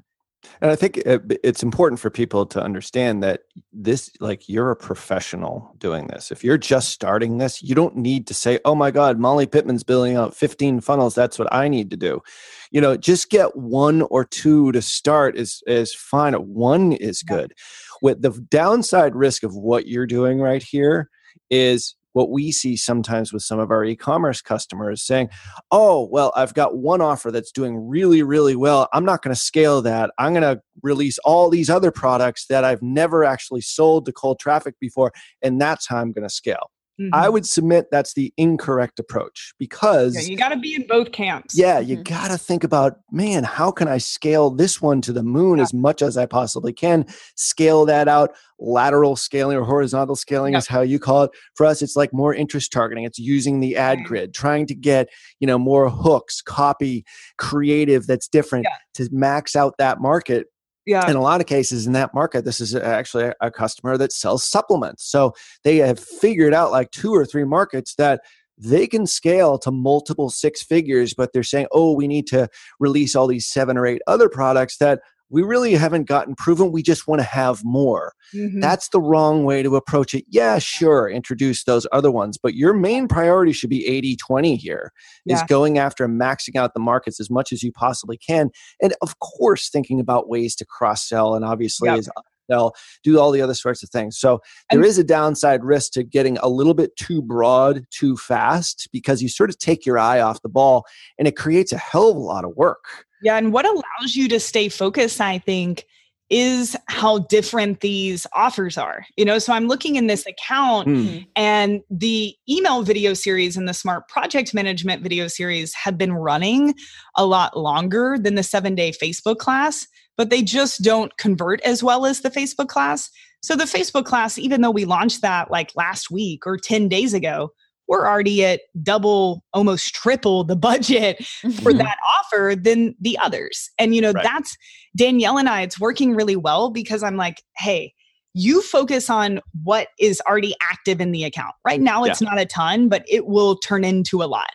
And 0.60 0.70
I 0.70 0.76
think 0.76 1.00
it's 1.04 1.62
important 1.62 2.00
for 2.00 2.10
people 2.10 2.46
to 2.46 2.62
understand 2.62 3.22
that 3.22 3.42
this, 3.72 4.10
like, 4.20 4.48
you're 4.48 4.70
a 4.70 4.76
professional 4.76 5.74
doing 5.78 6.06
this. 6.08 6.30
If 6.30 6.42
you're 6.42 6.58
just 6.58 6.90
starting 6.90 7.38
this, 7.38 7.62
you 7.62 7.74
don't 7.74 7.96
need 7.96 8.26
to 8.28 8.34
say, 8.34 8.58
oh 8.64 8.74
my 8.74 8.90
God, 8.90 9.18
Molly 9.18 9.46
Pittman's 9.46 9.84
building 9.84 10.16
out 10.16 10.34
15 10.34 10.80
funnels. 10.80 11.14
That's 11.14 11.38
what 11.38 11.52
I 11.52 11.68
need 11.68 11.90
to 11.90 11.96
do. 11.96 12.22
You 12.70 12.80
know, 12.80 12.96
just 12.96 13.30
get 13.30 13.56
one 13.56 14.02
or 14.02 14.24
two 14.24 14.72
to 14.72 14.82
start 14.82 15.36
is, 15.36 15.62
is 15.66 15.94
fine. 15.94 16.34
One 16.34 16.92
is 16.92 17.22
good. 17.22 17.54
With 18.00 18.22
the 18.22 18.30
downside 18.30 19.14
risk 19.14 19.42
of 19.42 19.54
what 19.54 19.86
you're 19.86 20.06
doing 20.06 20.40
right 20.40 20.62
here 20.62 21.08
is 21.50 21.94
what 22.12 22.30
we 22.30 22.52
see 22.52 22.76
sometimes 22.76 23.32
with 23.32 23.42
some 23.42 23.58
of 23.58 23.70
our 23.70 23.84
e-commerce 23.84 24.40
customers 24.42 25.02
saying 25.02 25.28
oh 25.70 26.08
well 26.10 26.32
i've 26.36 26.54
got 26.54 26.76
one 26.76 27.00
offer 27.00 27.30
that's 27.30 27.52
doing 27.52 27.76
really 27.76 28.22
really 28.22 28.56
well. 28.56 28.88
I'm 28.92 29.04
not 29.04 29.22
going 29.22 29.34
to 29.34 29.40
scale 29.40 29.82
that. 29.82 30.10
I'm 30.18 30.32
going 30.32 30.42
to 30.42 30.60
release 30.82 31.18
all 31.18 31.50
these 31.50 31.70
other 31.70 31.90
products 31.90 32.46
that 32.46 32.64
i've 32.64 32.82
never 32.82 33.24
actually 33.24 33.60
sold 33.60 34.06
to 34.06 34.12
cold 34.12 34.38
traffic 34.40 34.74
before 34.80 35.12
and 35.42 35.60
that's 35.60 35.86
how 35.86 35.98
i'm 35.98 36.12
going 36.12 36.26
to 36.26 36.34
scale 36.34 36.70
Mm-hmm. 37.00 37.14
I 37.14 37.28
would 37.28 37.46
submit 37.46 37.86
that's 37.90 38.14
the 38.14 38.32
incorrect 38.36 38.98
approach 38.98 39.54
because 39.58 40.14
yeah, 40.14 40.30
you 40.30 40.36
got 40.36 40.50
to 40.50 40.58
be 40.58 40.74
in 40.74 40.86
both 40.86 41.10
camps. 41.10 41.56
Yeah, 41.56 41.80
mm-hmm. 41.80 41.90
you 41.90 41.96
got 41.96 42.30
to 42.30 42.38
think 42.38 42.64
about, 42.64 43.00
man, 43.10 43.44
how 43.44 43.70
can 43.70 43.88
I 43.88 43.98
scale 43.98 44.50
this 44.50 44.82
one 44.82 45.00
to 45.02 45.12
the 45.12 45.22
moon 45.22 45.56
yeah. 45.58 45.64
as 45.64 45.72
much 45.72 46.02
as 46.02 46.16
I 46.16 46.26
possibly 46.26 46.72
can? 46.72 47.06
Scale 47.34 47.86
that 47.86 48.08
out. 48.08 48.34
Lateral 48.58 49.16
scaling 49.16 49.56
or 49.56 49.64
horizontal 49.64 50.14
scaling 50.16 50.52
yeah. 50.52 50.58
is 50.58 50.66
how 50.66 50.82
you 50.82 50.98
call 50.98 51.24
it. 51.24 51.30
For 51.54 51.64
us, 51.64 51.82
it's 51.82 51.96
like 51.96 52.12
more 52.12 52.34
interest 52.34 52.70
targeting. 52.72 53.04
It's 53.04 53.18
using 53.18 53.60
the 53.60 53.76
ad 53.76 54.04
grid, 54.04 54.34
trying 54.34 54.66
to 54.66 54.74
get, 54.74 55.08
you 55.40 55.46
know, 55.46 55.58
more 55.58 55.88
hooks, 55.88 56.42
copy, 56.42 57.04
creative 57.38 58.06
that's 58.06 58.28
different 58.28 58.66
to 58.94 59.08
max 59.10 59.56
out 59.56 59.74
that 59.78 60.00
market 60.00 60.46
yeah. 60.86 61.08
In 61.08 61.16
a 61.16 61.20
lot 61.20 61.40
of 61.40 61.46
cases 61.46 61.86
in 61.86 61.92
that 61.92 62.12
market, 62.12 62.44
this 62.44 62.60
is 62.60 62.74
actually 62.74 63.24
a, 63.24 63.34
a 63.40 63.50
customer 63.50 63.96
that 63.96 64.12
sells 64.12 64.44
supplements. 64.44 65.04
So 65.04 65.34
they 65.64 65.76
have 65.78 66.00
figured 66.00 66.54
out 66.54 66.72
like 66.72 66.90
two 66.90 67.14
or 67.14 67.24
three 67.24 67.44
markets 67.44 67.94
that 67.96 68.22
they 68.58 68.86
can 68.86 69.06
scale 69.06 69.58
to 69.58 69.70
multiple 69.70 70.30
six 70.30 70.62
figures, 70.62 71.14
but 71.14 71.32
they're 71.32 71.42
saying, 71.42 71.66
oh, 71.72 71.92
we 71.92 72.06
need 72.06 72.26
to 72.28 72.48
release 72.78 73.16
all 73.16 73.26
these 73.26 73.46
seven 73.46 73.76
or 73.76 73.86
eight 73.86 74.02
other 74.06 74.28
products 74.28 74.76
that 74.78 75.00
we 75.32 75.42
really 75.42 75.72
haven't 75.74 76.04
gotten 76.04 76.34
proven. 76.34 76.70
We 76.70 76.82
just 76.82 77.08
want 77.08 77.20
to 77.20 77.26
have 77.26 77.64
more. 77.64 78.12
Mm-hmm. 78.34 78.60
That's 78.60 78.88
the 78.90 79.00
wrong 79.00 79.44
way 79.44 79.62
to 79.62 79.74
approach 79.76 80.14
it. 80.14 80.24
Yeah, 80.28 80.58
sure, 80.58 81.08
introduce 81.08 81.64
those 81.64 81.86
other 81.90 82.10
ones, 82.10 82.38
but 82.40 82.54
your 82.54 82.74
main 82.74 83.08
priority 83.08 83.52
should 83.52 83.70
be 83.70 83.86
80 83.86 84.16
20 84.16 84.56
here 84.56 84.92
yeah. 85.24 85.36
is 85.36 85.42
going 85.44 85.78
after 85.78 86.06
maxing 86.06 86.56
out 86.56 86.74
the 86.74 86.80
markets 86.80 87.18
as 87.18 87.30
much 87.30 87.50
as 87.50 87.62
you 87.62 87.72
possibly 87.72 88.18
can. 88.18 88.50
And 88.82 88.94
of 89.00 89.18
course, 89.20 89.70
thinking 89.70 89.98
about 89.98 90.28
ways 90.28 90.54
to 90.56 90.66
cross 90.66 91.08
sell 91.08 91.34
and 91.34 91.44
obviously 91.44 91.88
yep. 91.88 91.98
is 91.98 92.10
they'll 92.48 92.74
do 93.02 93.18
all 93.18 93.30
the 93.30 93.40
other 93.40 93.54
sorts 93.54 93.82
of 93.82 93.88
things. 93.88 94.18
So 94.18 94.42
there 94.70 94.84
is 94.84 94.98
a 94.98 95.04
downside 95.04 95.64
risk 95.64 95.92
to 95.92 96.02
getting 96.02 96.36
a 96.38 96.48
little 96.48 96.74
bit 96.74 96.94
too 96.96 97.22
broad 97.22 97.86
too 97.90 98.16
fast 98.16 98.88
because 98.92 99.22
you 99.22 99.28
sort 99.28 99.48
of 99.48 99.58
take 99.58 99.86
your 99.86 99.98
eye 99.98 100.20
off 100.20 100.42
the 100.42 100.48
ball 100.48 100.84
and 101.18 101.26
it 101.26 101.36
creates 101.36 101.72
a 101.72 101.78
hell 101.78 102.10
of 102.10 102.16
a 102.16 102.20
lot 102.20 102.44
of 102.44 102.54
work. 102.54 103.06
Yeah. 103.22 103.36
And 103.36 103.52
what 103.52 103.66
allows 103.66 104.14
you 104.16 104.28
to 104.28 104.40
stay 104.40 104.68
focused, 104.68 105.20
I 105.20 105.38
think, 105.38 105.84
is 106.32 106.74
how 106.88 107.18
different 107.18 107.80
these 107.80 108.26
offers 108.34 108.78
are. 108.78 109.04
You 109.18 109.24
know, 109.26 109.38
so 109.38 109.52
I'm 109.52 109.68
looking 109.68 109.96
in 109.96 110.06
this 110.06 110.26
account 110.26 110.88
mm. 110.88 111.26
and 111.36 111.82
the 111.90 112.34
email 112.48 112.82
video 112.82 113.12
series 113.12 113.54
and 113.54 113.68
the 113.68 113.74
smart 113.74 114.08
project 114.08 114.54
management 114.54 115.02
video 115.02 115.28
series 115.28 115.74
have 115.74 115.98
been 115.98 116.14
running 116.14 116.74
a 117.16 117.26
lot 117.26 117.58
longer 117.58 118.16
than 118.18 118.34
the 118.34 118.42
seven 118.42 118.74
day 118.74 118.92
Facebook 118.92 119.36
class, 119.36 119.86
but 120.16 120.30
they 120.30 120.40
just 120.40 120.82
don't 120.82 121.14
convert 121.18 121.60
as 121.62 121.82
well 121.82 122.06
as 122.06 122.20
the 122.20 122.30
Facebook 122.30 122.68
class. 122.68 123.10
So 123.42 123.54
the 123.54 123.64
Facebook 123.64 124.06
class, 124.06 124.38
even 124.38 124.62
though 124.62 124.70
we 124.70 124.86
launched 124.86 125.20
that 125.20 125.50
like 125.50 125.72
last 125.76 126.10
week 126.10 126.46
or 126.46 126.56
10 126.56 126.88
days 126.88 127.12
ago, 127.12 127.52
we're 127.88 128.06
already 128.06 128.44
at 128.44 128.60
double, 128.82 129.44
almost 129.52 129.94
triple 129.94 130.44
the 130.44 130.56
budget 130.56 131.18
for 131.26 131.48
mm-hmm. 131.48 131.78
that 131.78 131.98
offer 132.18 132.54
than 132.56 132.94
the 133.00 133.18
others. 133.18 133.70
And, 133.78 133.94
you 133.94 134.00
know, 134.00 134.12
right. 134.12 134.24
that's 134.24 134.56
Danielle 134.96 135.38
and 135.38 135.48
I, 135.48 135.62
it's 135.62 135.80
working 135.80 136.14
really 136.14 136.36
well 136.36 136.70
because 136.70 137.02
I'm 137.02 137.16
like, 137.16 137.42
hey, 137.56 137.94
you 138.34 138.62
focus 138.62 139.10
on 139.10 139.40
what 139.62 139.88
is 139.98 140.22
already 140.26 140.54
active 140.62 141.02
in 141.02 141.12
the 141.12 141.24
account. 141.24 141.54
Right 141.66 141.82
now, 141.82 142.04
it's 142.04 142.22
yeah. 142.22 142.30
not 142.30 142.40
a 142.40 142.46
ton, 142.46 142.88
but 142.88 143.04
it 143.06 143.26
will 143.26 143.56
turn 143.56 143.84
into 143.84 144.22
a 144.22 144.24
lot. 144.24 144.48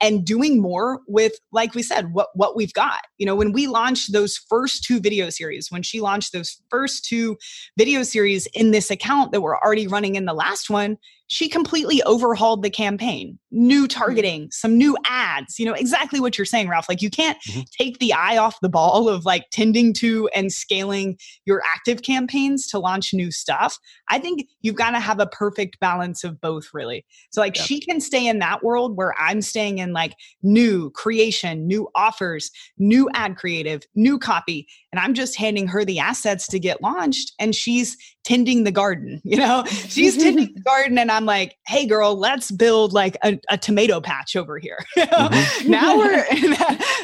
and 0.00 0.24
doing 0.24 0.60
more 0.60 1.00
with 1.06 1.32
like 1.52 1.74
we 1.74 1.82
said 1.82 2.12
what 2.12 2.28
what 2.34 2.56
we've 2.56 2.72
got 2.72 3.00
you 3.18 3.26
know 3.26 3.34
when 3.34 3.52
we 3.52 3.66
launched 3.66 4.12
those 4.12 4.36
first 4.36 4.84
two 4.84 5.00
video 5.00 5.30
series 5.30 5.70
when 5.70 5.82
she 5.82 6.00
launched 6.00 6.32
those 6.32 6.60
first 6.70 7.04
two 7.04 7.36
video 7.78 8.02
series 8.02 8.46
in 8.54 8.70
this 8.70 8.90
account 8.90 9.32
that 9.32 9.40
were 9.40 9.62
already 9.64 9.86
running 9.86 10.14
in 10.14 10.24
the 10.24 10.34
last 10.34 10.68
one 10.68 10.96
she 11.28 11.48
completely 11.48 12.02
overhauled 12.04 12.62
the 12.62 12.70
campaign 12.70 13.38
new 13.50 13.82
mm-hmm. 13.82 13.98
targeting 13.98 14.50
some 14.50 14.76
new 14.76 14.96
ads 15.06 15.58
you 15.58 15.64
know 15.64 15.72
exactly 15.72 16.20
what 16.20 16.36
you're 16.36 16.44
saying 16.44 16.68
ralph 16.68 16.88
like 16.88 17.00
you 17.00 17.10
can't 17.10 17.38
mm-hmm. 17.48 17.60
take 17.78 17.98
the 17.98 18.12
eye 18.12 18.36
off 18.36 18.58
the 18.60 18.68
ball 18.68 19.08
of 19.08 19.24
like 19.24 19.44
tending 19.50 19.92
to 19.92 20.28
and 20.34 20.52
scaling 20.52 21.16
your 21.46 21.62
active 21.66 22.02
campaigns 22.02 22.66
to 22.66 22.78
launch 22.78 23.14
new 23.14 23.30
stuff 23.30 23.78
i 24.08 24.18
think 24.18 24.46
you've 24.60 24.74
got 24.74 24.90
to 24.90 25.00
have 25.00 25.20
a 25.20 25.26
perfect 25.26 25.78
balance 25.80 26.24
of 26.24 26.40
both 26.40 26.68
really 26.74 27.04
so 27.30 27.40
like 27.40 27.56
yeah. 27.56 27.62
she 27.62 27.80
can 27.80 28.00
stay 28.00 28.26
in 28.26 28.38
that 28.38 28.62
world 28.62 28.96
where 28.96 29.14
i'm 29.18 29.40
staying 29.40 29.78
in 29.78 29.92
like 29.92 30.14
new 30.42 30.90
creation 30.90 31.66
new 31.66 31.88
offers 31.94 32.50
new 32.78 33.08
ad 33.14 33.36
creative 33.36 33.82
new 33.94 34.18
copy 34.18 34.66
and 34.94 35.00
i'm 35.00 35.12
just 35.12 35.36
handing 35.36 35.66
her 35.66 35.84
the 35.84 35.98
assets 35.98 36.46
to 36.46 36.60
get 36.60 36.80
launched 36.80 37.32
and 37.40 37.52
she's 37.52 37.96
tending 38.22 38.62
the 38.62 38.70
garden 38.70 39.20
you 39.24 39.36
know? 39.36 39.64
She's 39.66 40.16
tending 40.16 40.54
the 40.54 40.60
garden 40.64 40.98
and 40.98 41.10
i'm 41.10 41.24
like 41.24 41.56
hey 41.66 41.84
girl 41.84 42.14
let's 42.14 42.52
build 42.52 42.92
like 42.92 43.16
a, 43.24 43.40
a 43.50 43.58
tomato 43.58 44.00
patch 44.00 44.36
over 44.36 44.58
here. 44.58 44.78
Mm-hmm. 45.14 45.70
now 45.70 45.96
we're 45.96 46.24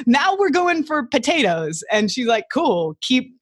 now 0.07 0.37
we're 0.37 0.50
going 0.50 0.85
for 0.85 1.07
potatoes 1.07 1.83
and 1.90 2.11
she's 2.11 2.26
like 2.26 2.44
cool 2.53 2.96
keep 3.00 3.35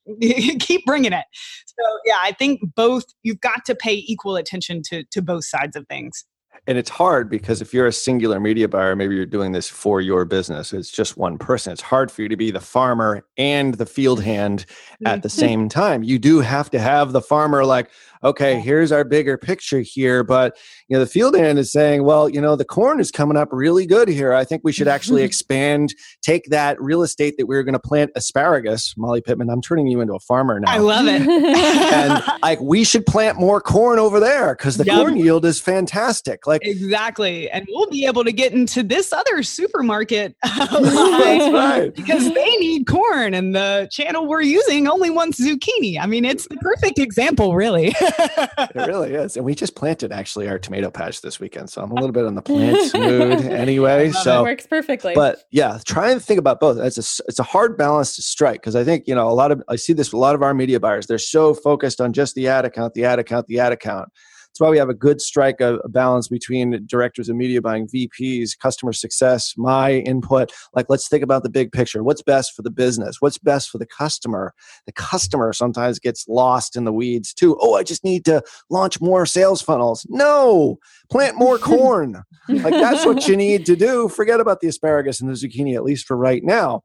keep 0.61 0.85
bringing 0.85 1.13
it. 1.13 1.25
So 1.67 1.85
yeah 2.05 2.19
i 2.23 2.33
think 2.33 2.61
both 2.75 3.05
you've 3.23 3.41
got 3.41 3.65
to 3.67 3.75
pay 3.75 3.95
equal 3.95 4.37
attention 4.37 4.83
to 4.91 5.05
to 5.11 5.23
both 5.23 5.45
sides 5.45 5.77
of 5.77 5.87
things 5.89 6.25
and 6.67 6.77
it's 6.79 6.91
hard 6.91 7.31
because 7.31 7.61
if 7.61 7.73
you're 7.73 7.87
a 7.87 7.93
singular 7.93 8.41
media 8.41 8.69
buyer 8.69 8.97
maybe 8.97 9.15
you're 9.15 9.27
doing 9.27 9.53
this 9.53 9.69
for 9.69 10.01
your 10.01 10.25
business 10.25 10.73
it's 10.73 10.91
just 10.91 11.17
one 11.17 11.39
person 11.39 11.73
it's 11.73 11.83
hard 11.83 12.11
for 12.11 12.23
you 12.23 12.29
to 12.29 12.37
be 12.37 12.51
the 12.51 12.61
farmer 12.61 13.25
and 13.37 13.75
the 13.75 13.87
field 13.87 14.23
hand 14.23 14.67
at 15.05 15.23
the 15.23 15.29
mm-hmm. 15.29 15.41
same 15.41 15.69
time 15.69 16.03
you 16.03 16.19
do 16.19 16.41
have 16.41 16.71
to 16.71 16.79
have 16.79 17.13
the 17.13 17.23
farmer 17.23 17.65
like 17.65 17.91
okay, 18.23 18.61
here's 18.61 18.93
our 18.93 19.05
bigger 19.05 19.37
picture 19.39 19.81
here. 19.81 20.25
But 20.25 20.57
you 20.89 20.97
know, 20.97 21.01
the 21.01 21.11
field 21.11 21.37
hand 21.37 21.59
is 21.59 21.73
saying, 21.73 22.05
well, 22.05 22.29
you 22.29 22.41
know, 22.41 22.57
the 22.57 22.65
corn 22.65 23.01
is 23.01 23.11
coming 23.11 23.37
up 23.37 23.49
really 23.53 23.87
good 23.87 24.09
here. 24.09 24.33
I 24.33 24.45
think 24.45 24.63
we 24.65 24.73
should 24.73 24.89
actually 24.89 25.21
mm-hmm. 25.21 25.27
expand, 25.27 25.95
take 26.23 26.47
that 26.51 26.81
real 26.81 27.03
estate 27.03 27.37
that 27.39 27.47
we 27.47 27.57
are 27.57 27.63
going 27.63 27.75
to 27.75 27.79
plant 27.79 28.11
asparagus. 28.15 28.95
Molly 28.97 29.21
Pittman, 29.21 29.51
I'm 29.51 29.63
turning 29.63 29.87
you 29.87 30.01
into 30.01 30.15
a 30.15 30.21
farmer 30.21 30.59
now. 30.61 30.71
I 30.71 30.79
love 30.79 31.07
it. 31.07 31.23
and 31.23 32.23
like 32.43 32.61
we 32.61 32.85
should 32.85 33.07
plant 33.07 33.39
more 33.39 33.61
corn 33.61 33.99
over 33.99 34.21
there 34.21 34.55
because 34.55 34.77
the 34.77 34.85
yep. 34.85 34.97
corn 34.97 35.17
yield 35.17 35.45
is 35.45 35.61
fantastic. 35.61 36.47
Like 36.47 36.65
exactly, 36.65 37.51
and 37.51 37.67
we'll 37.71 37.91
be 37.91 38.07
able 38.07 38.25
to 38.25 38.33
get 38.33 38.53
into 38.53 38.83
this 38.83 39.13
other 39.13 39.43
supermarket 39.43 40.37
um, 40.73 40.85
right. 41.53 41.91
because 41.95 42.33
they 42.33 42.57
need 42.57 42.87
corn, 42.87 43.35
and 43.35 43.55
the 43.55 43.89
channel 43.91 44.27
we're 44.27 44.43
using 44.43 44.89
only 44.89 45.11
wants 45.11 45.41
zucchini. 45.41 45.99
I 46.01 46.07
mean, 46.07 46.25
it's 46.25 46.47
the 46.49 46.57
perfect 46.57 46.99
example, 46.99 47.55
really 47.55 47.95
it 48.75 48.87
really 48.87 49.15
is. 49.15 49.37
And 49.37 49.45
we 49.45 49.55
just 49.55 49.75
planted 49.75 50.13
actually 50.13 50.49
our 50.49 50.59
tomato 50.59 50.91
patch 50.91 51.21
this 51.21 51.41
weekend. 51.41 51.71
So 51.71 51.83
I'm 51.83 51.91
a 51.91 51.95
little 51.95 52.13
bit 52.13 52.27
on 52.27 52.35
the 52.35 52.43
plant 52.49 52.95
mood 52.95 53.41
anyway. 53.47 54.11
Oh, 54.15 54.23
so 54.23 54.41
it 54.41 54.51
works 54.51 54.67
perfectly. 54.67 55.15
But 55.15 55.45
yeah, 55.51 55.79
try 55.85 56.11
and 56.11 56.23
think 56.23 56.39
about 56.39 56.61
both. 56.61 56.79
It's 56.79 56.97
a, 56.97 57.23
it's 57.29 57.39
a 57.39 57.45
hard 57.45 57.77
balance 57.77 58.17
to 58.17 58.23
strike 58.23 58.61
because 58.61 58.77
I 58.77 58.85
think, 58.85 59.07
you 59.07 59.15
know, 59.15 59.29
a 59.29 59.33
lot 59.33 59.53
of, 59.53 59.63
I 59.69 59.77
see 59.77 59.93
this, 59.93 60.13
a 60.13 60.17
lot 60.17 60.35
of 60.35 60.43
our 60.43 60.55
media 60.55 60.81
buyers, 60.81 61.07
they're 61.07 61.19
so 61.19 61.55
focused 61.55 62.01
on 62.01 62.13
just 62.13 62.35
the 62.35 62.49
ad 62.49 62.65
account, 62.65 62.95
the 62.95 63.05
ad 63.05 63.19
account, 63.19 63.47
the 63.47 63.61
ad 63.61 63.73
account. 63.73 64.11
That's 64.49 64.61
why 64.61 64.71
we 64.71 64.79
have 64.79 64.89
a 64.89 64.95
good 64.95 65.21
strike 65.21 65.61
of 65.61 65.81
a 65.85 65.89
balance 65.89 66.29
between 66.29 66.85
directors 66.87 67.29
of 67.29 67.37
media 67.37 67.63
buying, 67.63 67.87
VPs, 67.87 68.59
customer 68.59 68.93
success, 68.93 69.55
my 69.57 69.93
input. 69.93 70.51
Like, 70.75 70.87
let's 70.89 71.09
think 71.09 71.23
about 71.23 71.43
the 71.45 71.51
big 71.51 71.71
picture. 71.71 72.03
What's 72.03 72.23
best 72.23 72.55
for 72.55 72.63
the 72.63 72.71
business? 72.71 73.17
What's 73.21 73.39
best 73.39 73.71
for 73.71 73.79
the 73.79 73.87
customer? 73.87 74.53
The 74.87 74.93
customer 74.93 75.53
sometimes 75.53 75.99
gets 75.99 76.27
lost 76.27 76.75
in 76.75 76.85
the 76.85 76.93
weeds 76.93 77.33
too. 77.33 77.57
Oh, 77.61 77.75
I 77.75 77.83
just 77.85 78.03
need 78.05 78.25
to 78.25 78.43
launch 78.69 79.01
more 79.01 79.27
sales 79.27 79.63
funnels. 79.63 80.07
No, 80.09 80.79
plant 81.11 81.37
more 81.37 81.59
corn. 81.59 82.23
like, 82.49 82.75
that's 82.75 83.07
what 83.07 83.29
you 83.29 83.37
need 83.37 83.65
to 83.67 83.77
do. 83.77 84.09
Forget 84.09 84.41
about 84.41 84.61
the 84.61 84.69
asparagus 84.69 85.21
and 85.21 85.31
the 85.31 85.35
zucchini, 85.35 85.77
at 85.77 85.85
least 85.85 86.07
for 86.07 86.17
right 86.17 86.43
now 86.43 86.83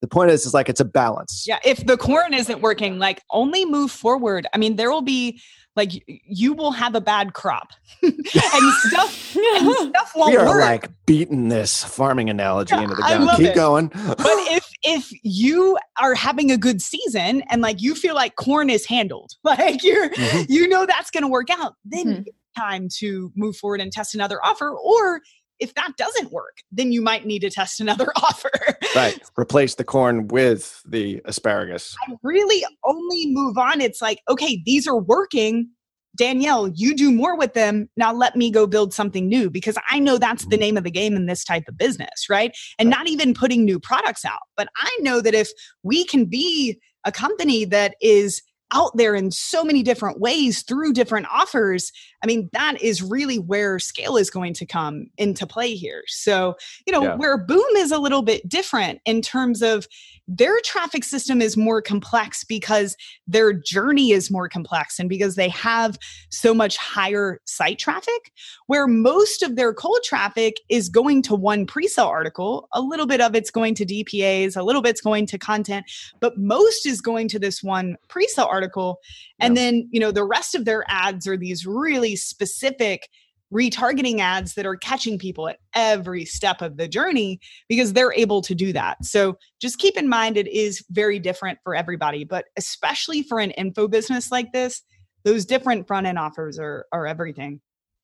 the 0.00 0.06
point 0.06 0.30
is 0.30 0.46
is 0.46 0.54
like 0.54 0.68
it's 0.68 0.80
a 0.80 0.84
balance 0.84 1.44
yeah 1.46 1.58
if 1.64 1.84
the 1.86 1.96
corn 1.96 2.34
isn't 2.34 2.60
working 2.60 2.98
like 2.98 3.22
only 3.30 3.64
move 3.64 3.90
forward 3.90 4.46
i 4.54 4.58
mean 4.58 4.76
there 4.76 4.90
will 4.90 5.02
be 5.02 5.40
like 5.76 6.02
you 6.06 6.52
will 6.52 6.72
have 6.72 6.94
a 6.94 7.00
bad 7.00 7.32
crop 7.32 7.70
and 8.02 8.24
stuff 8.24 9.36
and 9.36 9.88
stuff 9.88 10.12
won't 10.16 10.32
we 10.32 10.36
are 10.36 10.46
work. 10.46 10.60
like 10.60 10.90
beating 11.06 11.48
this 11.48 11.84
farming 11.84 12.28
analogy 12.28 12.74
into 12.74 12.94
the 12.94 13.02
ground 13.02 13.30
keep 13.36 13.46
it. 13.48 13.54
going 13.54 13.88
but 14.06 14.18
if 14.18 14.68
if 14.82 15.10
you 15.22 15.78
are 16.00 16.14
having 16.14 16.50
a 16.50 16.56
good 16.56 16.82
season 16.82 17.42
and 17.50 17.62
like 17.62 17.80
you 17.80 17.94
feel 17.94 18.14
like 18.14 18.36
corn 18.36 18.68
is 18.68 18.84
handled 18.86 19.32
like 19.44 19.82
you're 19.82 20.10
mm-hmm. 20.10 20.42
you 20.48 20.66
know 20.66 20.86
that's 20.86 21.10
going 21.10 21.22
to 21.22 21.28
work 21.28 21.48
out 21.50 21.74
then 21.84 22.06
mm-hmm. 22.06 22.60
time 22.60 22.88
to 22.98 23.32
move 23.36 23.56
forward 23.56 23.80
and 23.80 23.92
test 23.92 24.14
another 24.14 24.44
offer 24.44 24.70
or 24.70 25.20
if 25.60 25.74
that 25.74 25.92
doesn't 25.96 26.32
work, 26.32 26.62
then 26.72 26.90
you 26.90 27.02
might 27.02 27.26
need 27.26 27.40
to 27.40 27.50
test 27.50 27.80
another 27.80 28.08
offer. 28.16 28.50
right. 28.96 29.18
Replace 29.38 29.76
the 29.76 29.84
corn 29.84 30.28
with 30.28 30.82
the 30.86 31.20
asparagus. 31.26 31.94
I 32.08 32.14
really 32.22 32.64
only 32.84 33.26
move 33.28 33.58
on. 33.58 33.80
It's 33.80 34.02
like, 34.02 34.20
okay, 34.28 34.62
these 34.64 34.88
are 34.88 34.96
working. 34.96 35.68
Danielle, 36.16 36.68
you 36.68 36.96
do 36.96 37.12
more 37.12 37.36
with 37.36 37.54
them. 37.54 37.88
Now 37.96 38.12
let 38.12 38.34
me 38.34 38.50
go 38.50 38.66
build 38.66 38.92
something 38.92 39.28
new 39.28 39.48
because 39.48 39.76
I 39.90 40.00
know 40.00 40.18
that's 40.18 40.44
the 40.46 40.56
mm-hmm. 40.56 40.60
name 40.60 40.76
of 40.76 40.84
the 40.84 40.90
game 40.90 41.14
in 41.14 41.26
this 41.26 41.44
type 41.44 41.64
of 41.68 41.78
business, 41.78 42.26
right? 42.28 42.56
And 42.78 42.90
not 42.90 43.08
even 43.08 43.32
putting 43.32 43.64
new 43.64 43.78
products 43.78 44.24
out. 44.24 44.40
But 44.56 44.68
I 44.76 44.90
know 45.00 45.20
that 45.20 45.34
if 45.34 45.50
we 45.82 46.04
can 46.04 46.24
be 46.24 46.80
a 47.04 47.12
company 47.12 47.64
that 47.66 47.94
is 48.00 48.42
out 48.72 48.96
there 48.96 49.14
in 49.14 49.30
so 49.30 49.64
many 49.64 49.82
different 49.82 50.20
ways 50.20 50.62
through 50.62 50.92
different 50.92 51.26
offers 51.30 51.92
i 52.22 52.26
mean 52.26 52.48
that 52.52 52.80
is 52.80 53.02
really 53.02 53.38
where 53.38 53.78
scale 53.78 54.16
is 54.16 54.30
going 54.30 54.54
to 54.54 54.66
come 54.66 55.06
into 55.18 55.46
play 55.46 55.74
here 55.74 56.02
so 56.06 56.54
you 56.86 56.92
know 56.92 57.02
yeah. 57.02 57.14
where 57.16 57.38
boom 57.38 57.76
is 57.76 57.90
a 57.90 57.98
little 57.98 58.22
bit 58.22 58.46
different 58.48 59.00
in 59.04 59.20
terms 59.20 59.62
of 59.62 59.86
their 60.32 60.60
traffic 60.60 61.02
system 61.02 61.42
is 61.42 61.56
more 61.56 61.82
complex 61.82 62.44
because 62.44 62.96
their 63.26 63.52
journey 63.52 64.12
is 64.12 64.30
more 64.30 64.48
complex 64.48 65.00
and 65.00 65.08
because 65.08 65.34
they 65.34 65.48
have 65.48 65.98
so 66.28 66.54
much 66.54 66.76
higher 66.76 67.40
site 67.46 67.80
traffic 67.80 68.32
where 68.68 68.86
most 68.86 69.42
of 69.42 69.56
their 69.56 69.74
cold 69.74 69.98
traffic 70.04 70.58
is 70.68 70.88
going 70.88 71.20
to 71.20 71.34
one 71.34 71.66
pre-sale 71.66 72.06
article 72.06 72.68
a 72.72 72.80
little 72.80 73.06
bit 73.06 73.20
of 73.20 73.34
it's 73.34 73.50
going 73.50 73.74
to 73.74 73.84
dpas 73.84 74.56
a 74.56 74.62
little 74.62 74.82
bit's 74.82 75.00
going 75.00 75.26
to 75.26 75.36
content 75.36 75.84
but 76.20 76.38
most 76.38 76.86
is 76.86 77.00
going 77.00 77.26
to 77.26 77.38
this 77.38 77.60
one 77.60 77.96
pre-sale 78.06 78.48
article 78.48 79.00
and 79.40 79.56
yeah. 79.56 79.62
then 79.64 79.88
you 79.90 79.98
know 79.98 80.12
the 80.12 80.24
rest 80.24 80.54
of 80.54 80.64
their 80.64 80.84
ads 80.86 81.26
are 81.26 81.36
these 81.36 81.66
really 81.66 82.09
specific 82.16 83.08
retargeting 83.52 84.20
ads 84.20 84.54
that 84.54 84.64
are 84.64 84.76
catching 84.76 85.18
people 85.18 85.48
at 85.48 85.58
every 85.74 86.24
step 86.24 86.62
of 86.62 86.76
the 86.76 86.86
journey 86.86 87.40
because 87.68 87.92
they're 87.92 88.12
able 88.12 88.40
to 88.42 88.54
do 88.54 88.72
that. 88.72 89.04
So 89.04 89.36
just 89.60 89.78
keep 89.78 89.96
in 89.96 90.08
mind 90.08 90.36
it 90.36 90.46
is 90.46 90.84
very 90.90 91.18
different 91.18 91.58
for 91.64 91.74
everybody, 91.74 92.24
but 92.24 92.44
especially 92.56 93.22
for 93.22 93.40
an 93.40 93.50
info 93.52 93.88
business 93.88 94.30
like 94.30 94.52
this, 94.52 94.82
those 95.24 95.44
different 95.44 95.86
front 95.86 96.06
end 96.06 96.18
offers 96.18 96.58
are 96.58 96.86
are 96.92 97.06
everything. 97.06 97.60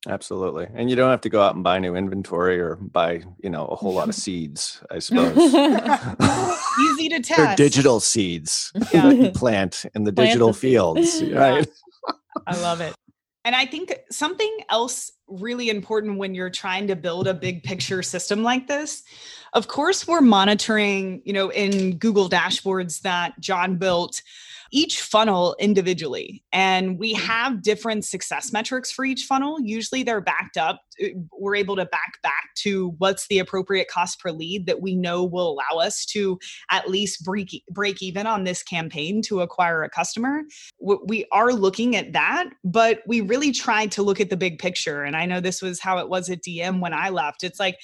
Absolutely. 0.09 0.69
And 0.73 0.89
you 0.89 0.95
don't 0.95 1.11
have 1.11 1.21
to 1.23 1.29
go 1.29 1.43
out 1.43 1.55
and 1.55 1.65
buy 1.65 1.79
new 1.79 1.97
inventory 1.97 2.61
or 2.61 2.77
buy, 2.77 3.23
you 3.43 3.51
know, 3.51 3.67
a 3.67 3.75
whole 3.75 3.93
lot 3.93 4.09
of 4.09 4.15
seeds, 4.27 4.83
I 4.91 4.99
suppose. 5.01 5.37
Easy 6.81 7.09
to 7.09 7.21
test. 7.21 7.37
They're 7.37 7.57
digital 7.57 8.01
seeds 8.01 8.73
yeah. 8.93 9.09
that 9.09 9.17
you 9.17 9.31
plant 9.31 9.85
in 9.95 10.05
the 10.05 10.13
plant 10.13 10.29
digital 10.29 10.49
the 10.49 10.59
fields, 10.59 11.23
right? 11.33 11.69
I 12.47 12.61
love 12.61 12.81
it. 12.81 12.95
And 13.47 13.55
I 13.55 13.65
think 13.65 13.97
something 14.11 14.59
else 14.71 15.13
really 15.29 15.71
important 15.71 16.19
when 16.19 16.35
you're 16.35 16.51
trying 16.51 16.89
to 16.89 16.97
build 16.97 17.29
a 17.29 17.33
big 17.33 17.63
picture 17.63 18.03
system 18.03 18.43
like 18.43 18.67
this. 18.67 19.05
Of 19.53 19.69
course, 19.69 20.09
we're 20.09 20.21
monitoring, 20.21 21.23
you 21.25 21.33
know, 21.33 21.51
in 21.51 21.97
Google 21.97 22.29
dashboards 22.29 23.03
that 23.03 23.39
John 23.39 23.77
built 23.77 24.21
each 24.71 25.01
funnel 25.01 25.57
individually. 25.59 26.43
And 26.53 26.99
we 26.99 27.15
mm-hmm. 27.15 27.27
have 27.27 27.63
different 27.63 28.05
success 28.05 28.53
metrics 28.53 28.91
for 28.91 29.05
each 29.05 29.25
funnel. 29.25 29.61
Usually 29.61 30.03
they're 30.03 30.21
backed 30.21 30.57
up. 30.57 30.81
Uh, 31.03 31.09
we're 31.33 31.57
able 31.57 31.77
to 31.77 31.87
back 31.87 32.21
back 32.23 32.49
to 32.57 32.91
what's 32.99 33.27
the 33.29 33.39
appropriate 33.39 33.89
cost 33.89 34.21
per 34.21 34.31
lead 34.31 34.67
that 34.67 34.81
we 34.81 34.95
know 34.95 35.25
will 35.25 35.53
allow 35.53 35.81
us 35.81 36.05
to 36.07 36.39
at 36.71 36.89
least 36.89 37.25
break, 37.25 37.63
break 37.71 38.03
even 38.03 38.27
on 38.27 38.45
this 38.45 38.63
campaign 38.63 39.23
to 39.23 39.41
acquire 39.41 39.83
a 39.83 39.91
customer. 39.91 40.43
We 40.81 41.27
are 41.33 41.53
looking 41.53 41.97
at 41.97 42.13
that, 42.13 42.51
but 42.65 43.03
we 43.07 43.21
really 43.21 43.53
tried 43.53 43.93
to 43.93 44.03
look 44.03 44.21
at 44.21 44.31
the 44.31 44.37
big 44.37 44.59
picture. 44.59 45.03
And 45.03 45.17
I 45.17 45.27
know 45.27 45.41
this 45.41 45.63
was 45.63 45.81
how 45.81 45.99
it 45.99 46.09
was 46.09 46.31
at 46.31 46.43
DM 46.43 46.81
when 46.81 46.95
I 46.95 47.11
left. 47.11 47.45
It's 47.45 47.61
like, 47.61 47.79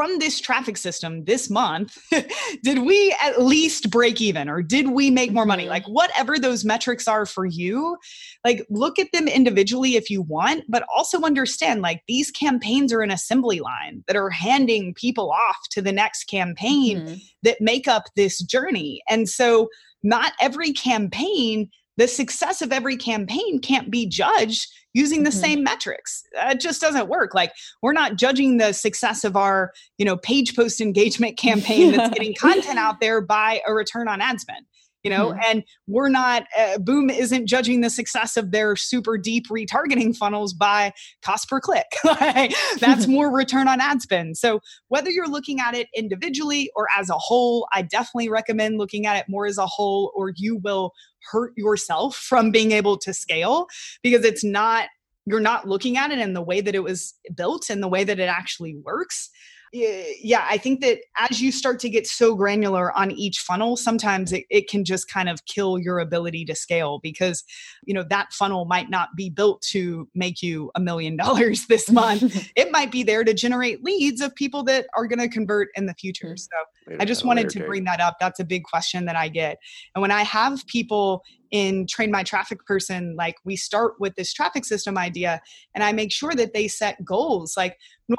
from 0.00 0.18
this 0.18 0.40
traffic 0.40 0.78
system 0.78 1.26
this 1.26 1.50
month, 1.50 1.98
did 2.62 2.78
we 2.78 3.14
at 3.22 3.42
least 3.42 3.90
break 3.90 4.18
even 4.18 4.48
or 4.48 4.62
did 4.62 4.92
we 4.92 5.10
make 5.10 5.30
more 5.30 5.44
money? 5.44 5.64
Mm-hmm. 5.64 5.72
Like, 5.72 5.84
whatever 5.88 6.38
those 6.38 6.64
metrics 6.64 7.06
are 7.06 7.26
for 7.26 7.44
you, 7.44 7.98
like, 8.42 8.64
look 8.70 8.98
at 8.98 9.12
them 9.12 9.28
individually 9.28 9.96
if 9.96 10.08
you 10.08 10.22
want, 10.22 10.64
but 10.70 10.86
also 10.96 11.20
understand 11.20 11.82
like 11.82 12.02
these 12.08 12.30
campaigns 12.30 12.94
are 12.94 13.02
an 13.02 13.10
assembly 13.10 13.60
line 13.60 14.02
that 14.06 14.16
are 14.16 14.30
handing 14.30 14.94
people 14.94 15.32
off 15.32 15.58
to 15.72 15.82
the 15.82 15.92
next 15.92 16.24
campaign 16.24 17.00
mm-hmm. 17.00 17.14
that 17.42 17.60
make 17.60 17.86
up 17.86 18.04
this 18.16 18.40
journey. 18.40 19.02
And 19.06 19.28
so, 19.28 19.68
not 20.02 20.32
every 20.40 20.72
campaign 20.72 21.68
the 21.96 22.08
success 22.08 22.62
of 22.62 22.72
every 22.72 22.96
campaign 22.96 23.58
can't 23.60 23.90
be 23.90 24.06
judged 24.06 24.66
using 24.92 25.22
the 25.22 25.30
mm-hmm. 25.30 25.38
same 25.38 25.62
metrics. 25.62 26.24
It 26.34 26.60
just 26.60 26.80
doesn't 26.80 27.08
work. 27.08 27.34
Like 27.34 27.52
we're 27.82 27.92
not 27.92 28.16
judging 28.16 28.56
the 28.56 28.72
success 28.72 29.24
of 29.24 29.36
our 29.36 29.72
you 29.98 30.04
know 30.04 30.16
page 30.16 30.56
post 30.56 30.80
engagement 30.80 31.36
campaign 31.38 31.92
that's 31.92 32.14
getting 32.14 32.34
content 32.38 32.78
out 32.78 33.00
there 33.00 33.20
by 33.20 33.60
a 33.66 33.74
return 33.74 34.08
on 34.08 34.20
ad 34.20 34.40
spend 34.40 34.66
you 35.02 35.10
know 35.10 35.30
mm-hmm. 35.30 35.40
and 35.46 35.64
we're 35.86 36.08
not 36.08 36.44
uh, 36.58 36.78
boom 36.78 37.10
isn't 37.10 37.46
judging 37.46 37.80
the 37.80 37.90
success 37.90 38.36
of 38.36 38.50
their 38.50 38.76
super 38.76 39.16
deep 39.18 39.48
retargeting 39.48 40.16
funnels 40.16 40.52
by 40.52 40.92
cost 41.22 41.48
per 41.48 41.60
click. 41.60 41.86
That's 42.80 43.06
more 43.08 43.34
return 43.34 43.68
on 43.68 43.80
ad 43.80 44.02
spend. 44.02 44.36
So 44.36 44.60
whether 44.88 45.10
you're 45.10 45.28
looking 45.28 45.60
at 45.60 45.74
it 45.74 45.88
individually 45.94 46.70
or 46.76 46.86
as 46.96 47.10
a 47.10 47.18
whole 47.18 47.66
i 47.72 47.82
definitely 47.82 48.28
recommend 48.28 48.78
looking 48.78 49.06
at 49.06 49.16
it 49.16 49.26
more 49.28 49.46
as 49.46 49.58
a 49.58 49.66
whole 49.66 50.12
or 50.14 50.32
you 50.36 50.56
will 50.56 50.92
hurt 51.30 51.52
yourself 51.56 52.16
from 52.16 52.50
being 52.50 52.72
able 52.72 52.96
to 52.96 53.12
scale 53.12 53.66
because 54.02 54.24
it's 54.24 54.44
not 54.44 54.88
you're 55.26 55.40
not 55.40 55.68
looking 55.68 55.96
at 55.96 56.10
it 56.10 56.18
in 56.18 56.32
the 56.32 56.42
way 56.42 56.60
that 56.60 56.74
it 56.74 56.82
was 56.82 57.14
built 57.34 57.70
and 57.70 57.82
the 57.82 57.88
way 57.88 58.04
that 58.04 58.18
it 58.18 58.28
actually 58.28 58.76
works 58.84 59.30
yeah, 59.72 60.46
I 60.48 60.58
think 60.58 60.80
that 60.80 60.98
as 61.18 61.40
you 61.40 61.52
start 61.52 61.78
to 61.80 61.88
get 61.88 62.06
so 62.06 62.34
granular 62.34 62.96
on 62.98 63.12
each 63.12 63.38
funnel, 63.38 63.76
sometimes 63.76 64.32
it, 64.32 64.44
it 64.50 64.68
can 64.68 64.84
just 64.84 65.08
kind 65.08 65.28
of 65.28 65.44
kill 65.46 65.78
your 65.78 66.00
ability 66.00 66.44
to 66.46 66.56
scale 66.56 66.98
because, 67.02 67.44
you 67.84 67.94
know, 67.94 68.02
that 68.10 68.32
funnel 68.32 68.64
might 68.64 68.90
not 68.90 69.10
be 69.16 69.30
built 69.30 69.62
to 69.70 70.08
make 70.14 70.42
you 70.42 70.72
a 70.74 70.80
million 70.80 71.16
dollars 71.16 71.66
this 71.68 71.88
month. 71.90 72.50
it 72.56 72.72
might 72.72 72.90
be 72.90 73.02
there 73.04 73.22
to 73.22 73.32
generate 73.32 73.84
leads 73.84 74.20
of 74.20 74.34
people 74.34 74.64
that 74.64 74.86
are 74.96 75.06
going 75.06 75.20
to 75.20 75.28
convert 75.28 75.68
in 75.76 75.86
the 75.86 75.94
future. 75.94 76.34
Mm. 76.34 76.48
So 76.90 76.96
I 76.98 77.04
just 77.04 77.24
wanted 77.24 77.48
to 77.50 77.64
bring 77.64 77.84
that 77.84 78.00
up. 78.00 78.16
That's 78.18 78.40
a 78.40 78.44
big 78.44 78.64
question 78.64 79.04
that 79.06 79.16
I 79.16 79.28
get. 79.28 79.58
And 79.94 80.02
when 80.02 80.10
I 80.10 80.22
have 80.22 80.66
people 80.66 81.22
in 81.50 81.86
train 81.86 82.10
my 82.10 82.22
traffic 82.22 82.64
person 82.64 83.16
like 83.16 83.34
we 83.44 83.56
start 83.56 83.94
with 83.98 84.14
this 84.14 84.32
traffic 84.32 84.64
system 84.64 84.96
idea 84.96 85.40
and 85.74 85.82
i 85.82 85.92
make 85.92 86.12
sure 86.12 86.32
that 86.32 86.54
they 86.54 86.68
set 86.68 87.04
goals 87.04 87.56
like 87.56 87.76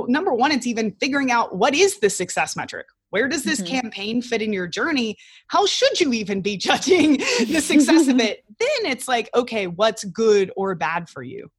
number 0.08 0.34
one 0.34 0.52
it's 0.52 0.68
even 0.68 0.92
figuring 1.00 1.32
out 1.32 1.56
what 1.56 1.74
is 1.74 2.00
the 2.00 2.10
success 2.10 2.56
metric 2.56 2.88
where 3.10 3.28
does 3.28 3.44
this 3.44 3.62
mm-hmm. 3.62 3.80
campaign 3.80 4.22
fit 4.22 4.42
in 4.42 4.52
your 4.52 4.68
journey 4.68 5.18
how 5.48 5.66
should 5.66 6.00
you 6.00 6.12
even 6.14 6.42
be 6.42 6.58
judging 6.58 7.18
the 7.48 7.62
success 7.62 8.08
of 8.08 8.20
it 8.20 8.44
then 8.60 8.92
it's 8.92 9.08
like 9.08 9.30
okay 9.34 9.68
what's 9.68 10.04
good 10.04 10.52
or 10.58 10.76
bad 10.76 11.10
for 11.10 11.24
you 11.24 11.50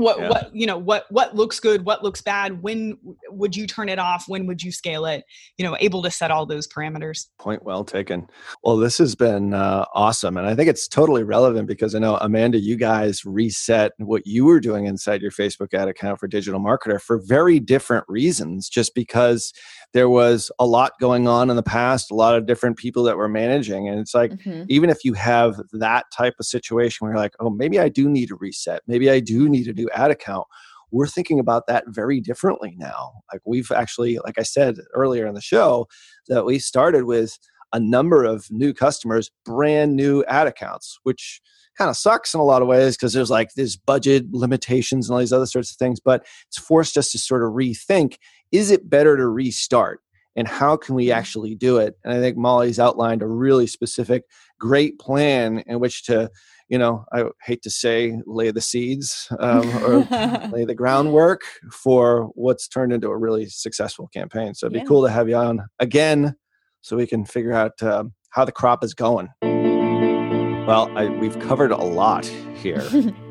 what 0.00 0.18
yeah. 0.18 0.28
what 0.28 0.54
you 0.54 0.66
know 0.66 0.78
what 0.78 1.04
what 1.10 1.34
looks 1.36 1.60
good 1.60 1.84
what 1.84 2.02
looks 2.02 2.22
bad 2.22 2.62
when 2.62 2.96
would 3.28 3.54
you 3.54 3.66
turn 3.66 3.88
it 3.88 3.98
off 3.98 4.24
when 4.28 4.46
would 4.46 4.62
you 4.62 4.72
scale 4.72 5.04
it 5.04 5.24
you 5.58 5.64
know 5.64 5.76
able 5.80 6.02
to 6.02 6.10
set 6.10 6.30
all 6.30 6.46
those 6.46 6.66
parameters 6.66 7.26
point 7.38 7.62
well 7.64 7.84
taken 7.84 8.26
well 8.64 8.76
this 8.76 8.98
has 8.98 9.14
been 9.14 9.52
uh, 9.52 9.84
awesome 9.94 10.36
and 10.36 10.46
i 10.46 10.54
think 10.54 10.68
it's 10.68 10.88
totally 10.88 11.22
relevant 11.22 11.68
because 11.68 11.94
i 11.94 11.98
know 11.98 12.16
amanda 12.22 12.58
you 12.58 12.76
guys 12.76 13.24
reset 13.24 13.92
what 13.98 14.26
you 14.26 14.44
were 14.44 14.60
doing 14.60 14.86
inside 14.86 15.20
your 15.20 15.30
facebook 15.30 15.74
ad 15.74 15.88
account 15.88 16.18
for 16.18 16.26
digital 16.26 16.60
marketer 16.60 17.00
for 17.00 17.20
very 17.26 17.60
different 17.60 18.04
reasons 18.08 18.68
just 18.68 18.94
because 18.94 19.52
there 19.92 20.08
was 20.08 20.50
a 20.58 20.66
lot 20.66 20.92
going 21.00 21.26
on 21.26 21.50
in 21.50 21.56
the 21.56 21.62
past, 21.62 22.10
a 22.10 22.14
lot 22.14 22.36
of 22.36 22.46
different 22.46 22.76
people 22.76 23.02
that 23.04 23.16
were 23.16 23.28
managing. 23.28 23.88
And 23.88 23.98
it's 23.98 24.14
like, 24.14 24.30
mm-hmm. 24.32 24.64
even 24.68 24.88
if 24.88 25.04
you 25.04 25.14
have 25.14 25.56
that 25.72 26.06
type 26.16 26.34
of 26.38 26.46
situation 26.46 27.04
where 27.04 27.12
you're 27.12 27.20
like, 27.20 27.34
oh, 27.40 27.50
maybe 27.50 27.80
I 27.80 27.88
do 27.88 28.08
need 28.08 28.30
a 28.30 28.36
reset, 28.36 28.82
maybe 28.86 29.10
I 29.10 29.20
do 29.20 29.48
need 29.48 29.64
to 29.64 29.72
new 29.72 29.89
ad 29.94 30.10
account, 30.10 30.46
we're 30.90 31.06
thinking 31.06 31.38
about 31.38 31.66
that 31.68 31.84
very 31.88 32.20
differently 32.20 32.74
now. 32.76 33.12
Like 33.32 33.42
we've 33.44 33.70
actually, 33.70 34.18
like 34.18 34.38
I 34.38 34.42
said 34.42 34.76
earlier 34.94 35.26
in 35.26 35.34
the 35.34 35.40
show, 35.40 35.86
that 36.28 36.44
we 36.44 36.58
started 36.58 37.04
with 37.04 37.38
a 37.72 37.78
number 37.78 38.24
of 38.24 38.50
new 38.50 38.74
customers, 38.74 39.30
brand 39.44 39.94
new 39.94 40.24
ad 40.24 40.48
accounts, 40.48 40.98
which 41.04 41.40
kind 41.78 41.88
of 41.88 41.96
sucks 41.96 42.34
in 42.34 42.40
a 42.40 42.44
lot 42.44 42.62
of 42.62 42.68
ways 42.68 42.96
because 42.96 43.12
there's 43.12 43.30
like 43.30 43.50
these 43.54 43.76
budget 43.76 44.24
limitations 44.32 45.08
and 45.08 45.14
all 45.14 45.20
these 45.20 45.32
other 45.32 45.46
sorts 45.46 45.70
of 45.70 45.76
things. 45.76 46.00
But 46.00 46.26
it's 46.48 46.58
forced 46.58 46.98
us 46.98 47.12
to 47.12 47.18
sort 47.18 47.42
of 47.42 47.52
rethink 47.52 48.16
is 48.52 48.70
it 48.70 48.90
better 48.90 49.16
to 49.16 49.28
restart? 49.28 50.00
And 50.36 50.46
how 50.46 50.76
can 50.76 50.94
we 50.94 51.06
mm. 51.06 51.14
actually 51.14 51.54
do 51.54 51.78
it? 51.78 51.94
And 52.04 52.12
I 52.12 52.18
think 52.18 52.36
Molly's 52.36 52.78
outlined 52.78 53.22
a 53.22 53.28
really 53.28 53.66
specific, 53.66 54.24
great 54.58 54.98
plan 54.98 55.62
in 55.66 55.80
which 55.80 56.04
to, 56.04 56.30
you 56.70 56.78
know, 56.78 57.04
I 57.12 57.24
hate 57.42 57.62
to 57.62 57.70
say 57.70 58.16
lay 58.26 58.52
the 58.52 58.60
seeds 58.60 59.26
um, 59.40 59.68
or 59.84 59.98
lay 60.52 60.64
the 60.64 60.74
groundwork 60.74 61.42
for 61.70 62.30
what's 62.36 62.68
turned 62.68 62.92
into 62.92 63.08
a 63.08 63.16
really 63.16 63.46
successful 63.46 64.06
campaign. 64.06 64.54
So 64.54 64.66
it'd 64.66 64.74
be 64.74 64.78
yeah. 64.78 64.84
cool 64.84 65.04
to 65.04 65.10
have 65.10 65.28
you 65.28 65.34
on 65.34 65.66
again 65.80 66.36
so 66.80 66.96
we 66.96 67.08
can 67.08 67.24
figure 67.24 67.52
out 67.52 67.82
uh, 67.82 68.04
how 68.30 68.44
the 68.44 68.52
crop 68.52 68.84
is 68.84 68.94
going. 68.94 69.28
Well, 69.42 70.96
I, 70.96 71.08
we've 71.08 71.38
covered 71.40 71.72
a 71.72 71.76
lot 71.76 72.24
here. 72.24 72.88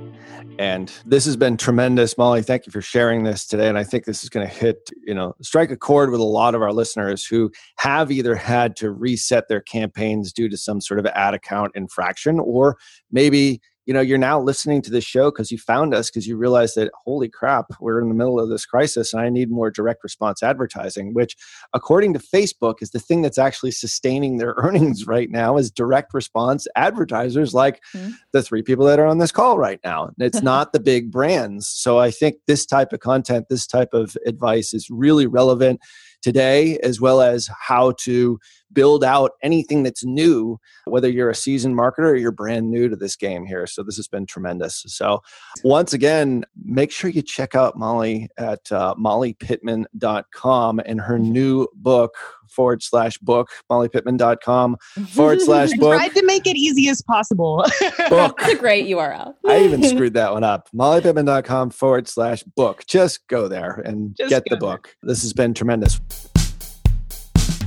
And 0.59 0.91
this 1.05 1.23
has 1.23 1.37
been 1.37 1.55
tremendous. 1.55 2.17
Molly, 2.17 2.43
thank 2.43 2.65
you 2.65 2.71
for 2.73 2.81
sharing 2.81 3.23
this 3.23 3.47
today. 3.47 3.69
And 3.69 3.77
I 3.77 3.85
think 3.85 4.03
this 4.03 4.25
is 4.25 4.29
going 4.29 4.45
to 4.45 4.53
hit, 4.53 4.89
you 5.07 5.13
know, 5.13 5.33
strike 5.41 5.71
a 5.71 5.77
chord 5.77 6.11
with 6.11 6.19
a 6.19 6.25
lot 6.25 6.53
of 6.53 6.61
our 6.61 6.73
listeners 6.73 7.25
who 7.25 7.49
have 7.77 8.11
either 8.11 8.35
had 8.35 8.75
to 8.75 8.91
reset 8.91 9.47
their 9.47 9.61
campaigns 9.61 10.33
due 10.33 10.49
to 10.49 10.57
some 10.57 10.81
sort 10.81 10.99
of 10.99 11.05
ad 11.05 11.33
account 11.33 11.71
infraction, 11.75 12.41
or 12.41 12.75
maybe 13.09 13.61
you 13.89 13.93
know 13.93 14.01
you're 14.01 14.19
now 14.19 14.39
listening 14.39 14.83
to 14.83 14.91
this 14.91 15.03
show 15.03 15.31
because 15.31 15.51
you 15.51 15.57
found 15.57 15.95
us 15.95 16.11
because 16.11 16.27
you 16.27 16.37
realize 16.37 16.75
that 16.75 16.91
holy 17.03 17.27
crap 17.27 17.65
we're 17.79 17.99
in 17.99 18.07
the 18.07 18.13
middle 18.13 18.39
of 18.39 18.47
this 18.47 18.63
crisis 18.63 19.13
and 19.13 19.21
i 19.23 19.29
need 19.29 19.49
more 19.49 19.71
direct 19.71 20.03
response 20.03 20.43
advertising 20.43 21.11
which 21.15 21.35
according 21.73 22.13
to 22.13 22.19
facebook 22.19 22.75
is 22.81 22.91
the 22.91 22.99
thing 22.99 23.23
that's 23.23 23.39
actually 23.39 23.71
sustaining 23.71 24.37
their 24.37 24.53
earnings 24.57 25.07
right 25.07 25.31
now 25.31 25.57
is 25.57 25.71
direct 25.71 26.13
response 26.13 26.67
advertisers 26.75 27.55
like 27.55 27.81
mm-hmm. 27.95 28.11
the 28.31 28.43
three 28.43 28.61
people 28.61 28.85
that 28.85 28.99
are 28.99 29.07
on 29.07 29.17
this 29.17 29.31
call 29.31 29.57
right 29.57 29.79
now. 29.83 30.11
It's 30.19 30.43
not 30.43 30.71
the 30.71 30.79
big 30.79 31.09
brands. 31.09 31.67
So 31.67 31.97
i 31.97 32.11
think 32.11 32.35
this 32.45 32.67
type 32.67 32.93
of 32.93 32.99
content 32.99 33.47
this 33.49 33.65
type 33.65 33.93
of 33.93 34.15
advice 34.27 34.71
is 34.71 34.87
really 34.91 35.25
relevant 35.25 35.79
today, 36.21 36.77
as 36.79 36.99
well 36.99 37.21
as 37.21 37.49
how 37.59 37.91
to 37.99 38.39
build 38.71 39.03
out 39.03 39.31
anything 39.41 39.83
that's 39.83 40.05
new, 40.05 40.59
whether 40.85 41.09
you're 41.09 41.29
a 41.29 41.35
seasoned 41.35 41.75
marketer 41.75 42.11
or 42.11 42.15
you're 42.15 42.31
brand 42.31 42.69
new 42.69 42.87
to 42.87 42.95
this 42.95 43.15
game 43.15 43.45
here. 43.45 43.65
So 43.65 43.83
this 43.83 43.95
has 43.97 44.07
been 44.07 44.25
tremendous. 44.25 44.83
So 44.87 45.21
once 45.63 45.93
again, 45.93 46.45
make 46.63 46.91
sure 46.91 47.09
you 47.09 47.21
check 47.21 47.55
out 47.55 47.77
Molly 47.77 48.29
at 48.37 48.71
uh, 48.71 48.95
mollypittman.com 48.95 50.81
and 50.85 51.01
her 51.01 51.19
new 51.19 51.67
book 51.75 52.15
forward 52.51 52.83
slash 52.83 53.17
book, 53.17 53.49
mollypittman.com 53.71 54.77
forward 55.09 55.41
slash 55.41 55.71
book. 55.77 55.95
I 55.95 56.07
tried 56.07 56.19
to 56.19 56.25
make 56.25 56.47
it 56.47 56.55
easy 56.55 56.89
as 56.89 57.01
possible. 57.01 57.65
book. 58.09 58.37
That's 58.39 58.53
a 58.53 58.55
great 58.55 58.87
URL. 58.87 59.33
I 59.45 59.61
even 59.61 59.83
screwed 59.83 60.13
that 60.13 60.33
one 60.33 60.43
up. 60.43 60.69
mollypittman.com 60.73 61.71
forward 61.71 62.07
slash 62.07 62.43
book. 62.43 62.85
Just 62.85 63.27
go 63.27 63.47
there 63.47 63.81
and 63.85 64.15
Just 64.15 64.29
get 64.29 64.43
the 64.49 64.57
book. 64.57 64.95
There. 65.01 65.09
This 65.09 65.21
has 65.23 65.33
been 65.33 65.53
tremendous 65.53 65.99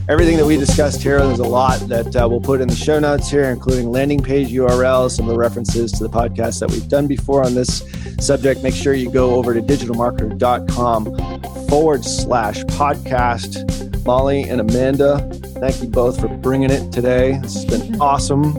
everything 0.09 0.37
that 0.37 0.45
we 0.45 0.57
discussed 0.57 1.01
here. 1.03 1.25
There's 1.25 1.39
a 1.39 1.45
lot 1.45 1.79
that 1.89 2.17
uh, 2.17 2.29
we'll 2.29 2.41
put 2.41 2.61
in 2.61 2.69
the 2.69 2.77
show 2.77 2.99
notes 2.99 3.31
here, 3.31 3.45
including 3.45 3.91
landing 3.91 4.23
page 4.23 4.51
URLs, 4.51 5.13
some 5.13 5.27
of 5.27 5.33
the 5.33 5.39
references 5.39 5.93
to 5.93 6.03
the 6.03 6.11
podcasts 6.11 6.61
that 6.61 6.71
we've 6.71 6.89
done 6.89 7.07
before 7.07 7.45
on 7.45 7.55
this 7.55 7.83
subject. 8.19 8.63
Make 8.63 8.75
sure 8.75 8.95
you 8.95 9.11
go 9.11 9.35
over 9.35 9.55
to 9.55 9.61
digitalmarketer.com 9.61 11.69
forward 11.69 12.05
slash 12.05 12.65
podcast. 12.65 13.92
Molly 14.05 14.43
and 14.45 14.61
Amanda, 14.61 15.19
thank 15.61 15.83
you 15.83 15.89
both 15.89 16.21
for 16.21 16.29
bringing 16.29 16.71
it 16.71 16.93
today. 16.93 17.39
This 17.43 17.55
has 17.55 17.65
been 17.65 18.01
awesome. 18.01 18.57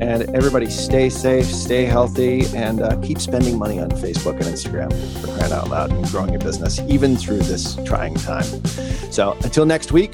And 0.00 0.22
everybody 0.34 0.68
stay 0.68 1.08
safe, 1.08 1.46
stay 1.46 1.84
healthy, 1.84 2.44
and 2.54 2.82
uh, 2.82 3.00
keep 3.00 3.18
spending 3.18 3.58
money 3.58 3.78
on 3.78 3.90
Facebook 3.90 4.34
and 4.34 4.44
Instagram 4.44 4.92
for 5.20 5.28
crying 5.36 5.52
out 5.52 5.70
loud 5.70 5.92
and 5.92 6.04
growing 6.08 6.30
your 6.30 6.40
business, 6.40 6.80
even 6.80 7.16
through 7.16 7.38
this 7.38 7.76
trying 7.84 8.14
time. 8.14 8.44
So 9.10 9.32
until 9.42 9.64
next 9.64 9.92
week, 9.92 10.12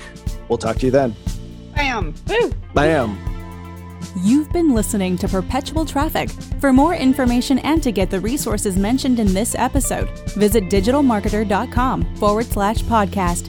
We'll 0.51 0.59
talk 0.59 0.77
to 0.79 0.87
you 0.87 0.93
then. 0.93 1.15
Bam. 1.77 2.13
Woo. 2.29 2.53
Bam. 2.75 3.17
You've 4.17 4.53
been 4.53 4.75
listening 4.75 5.17
to 5.19 5.29
Perpetual 5.29 5.87
Traffic. 5.87 6.29
For 6.61 6.73
more 6.73 6.95
information 6.95 7.61
and 7.61 7.81
to 7.85 7.93
get 7.93 8.11
the 8.11 8.19
resources 8.19 8.77
mentioned 8.77 9.21
in 9.21 9.33
this 9.33 9.55
episode, 9.55 10.11
visit 10.31 10.65
digitalmarketer.com 10.65 12.17
forward 12.17 12.47
slash 12.47 12.79
podcast. 12.83 13.49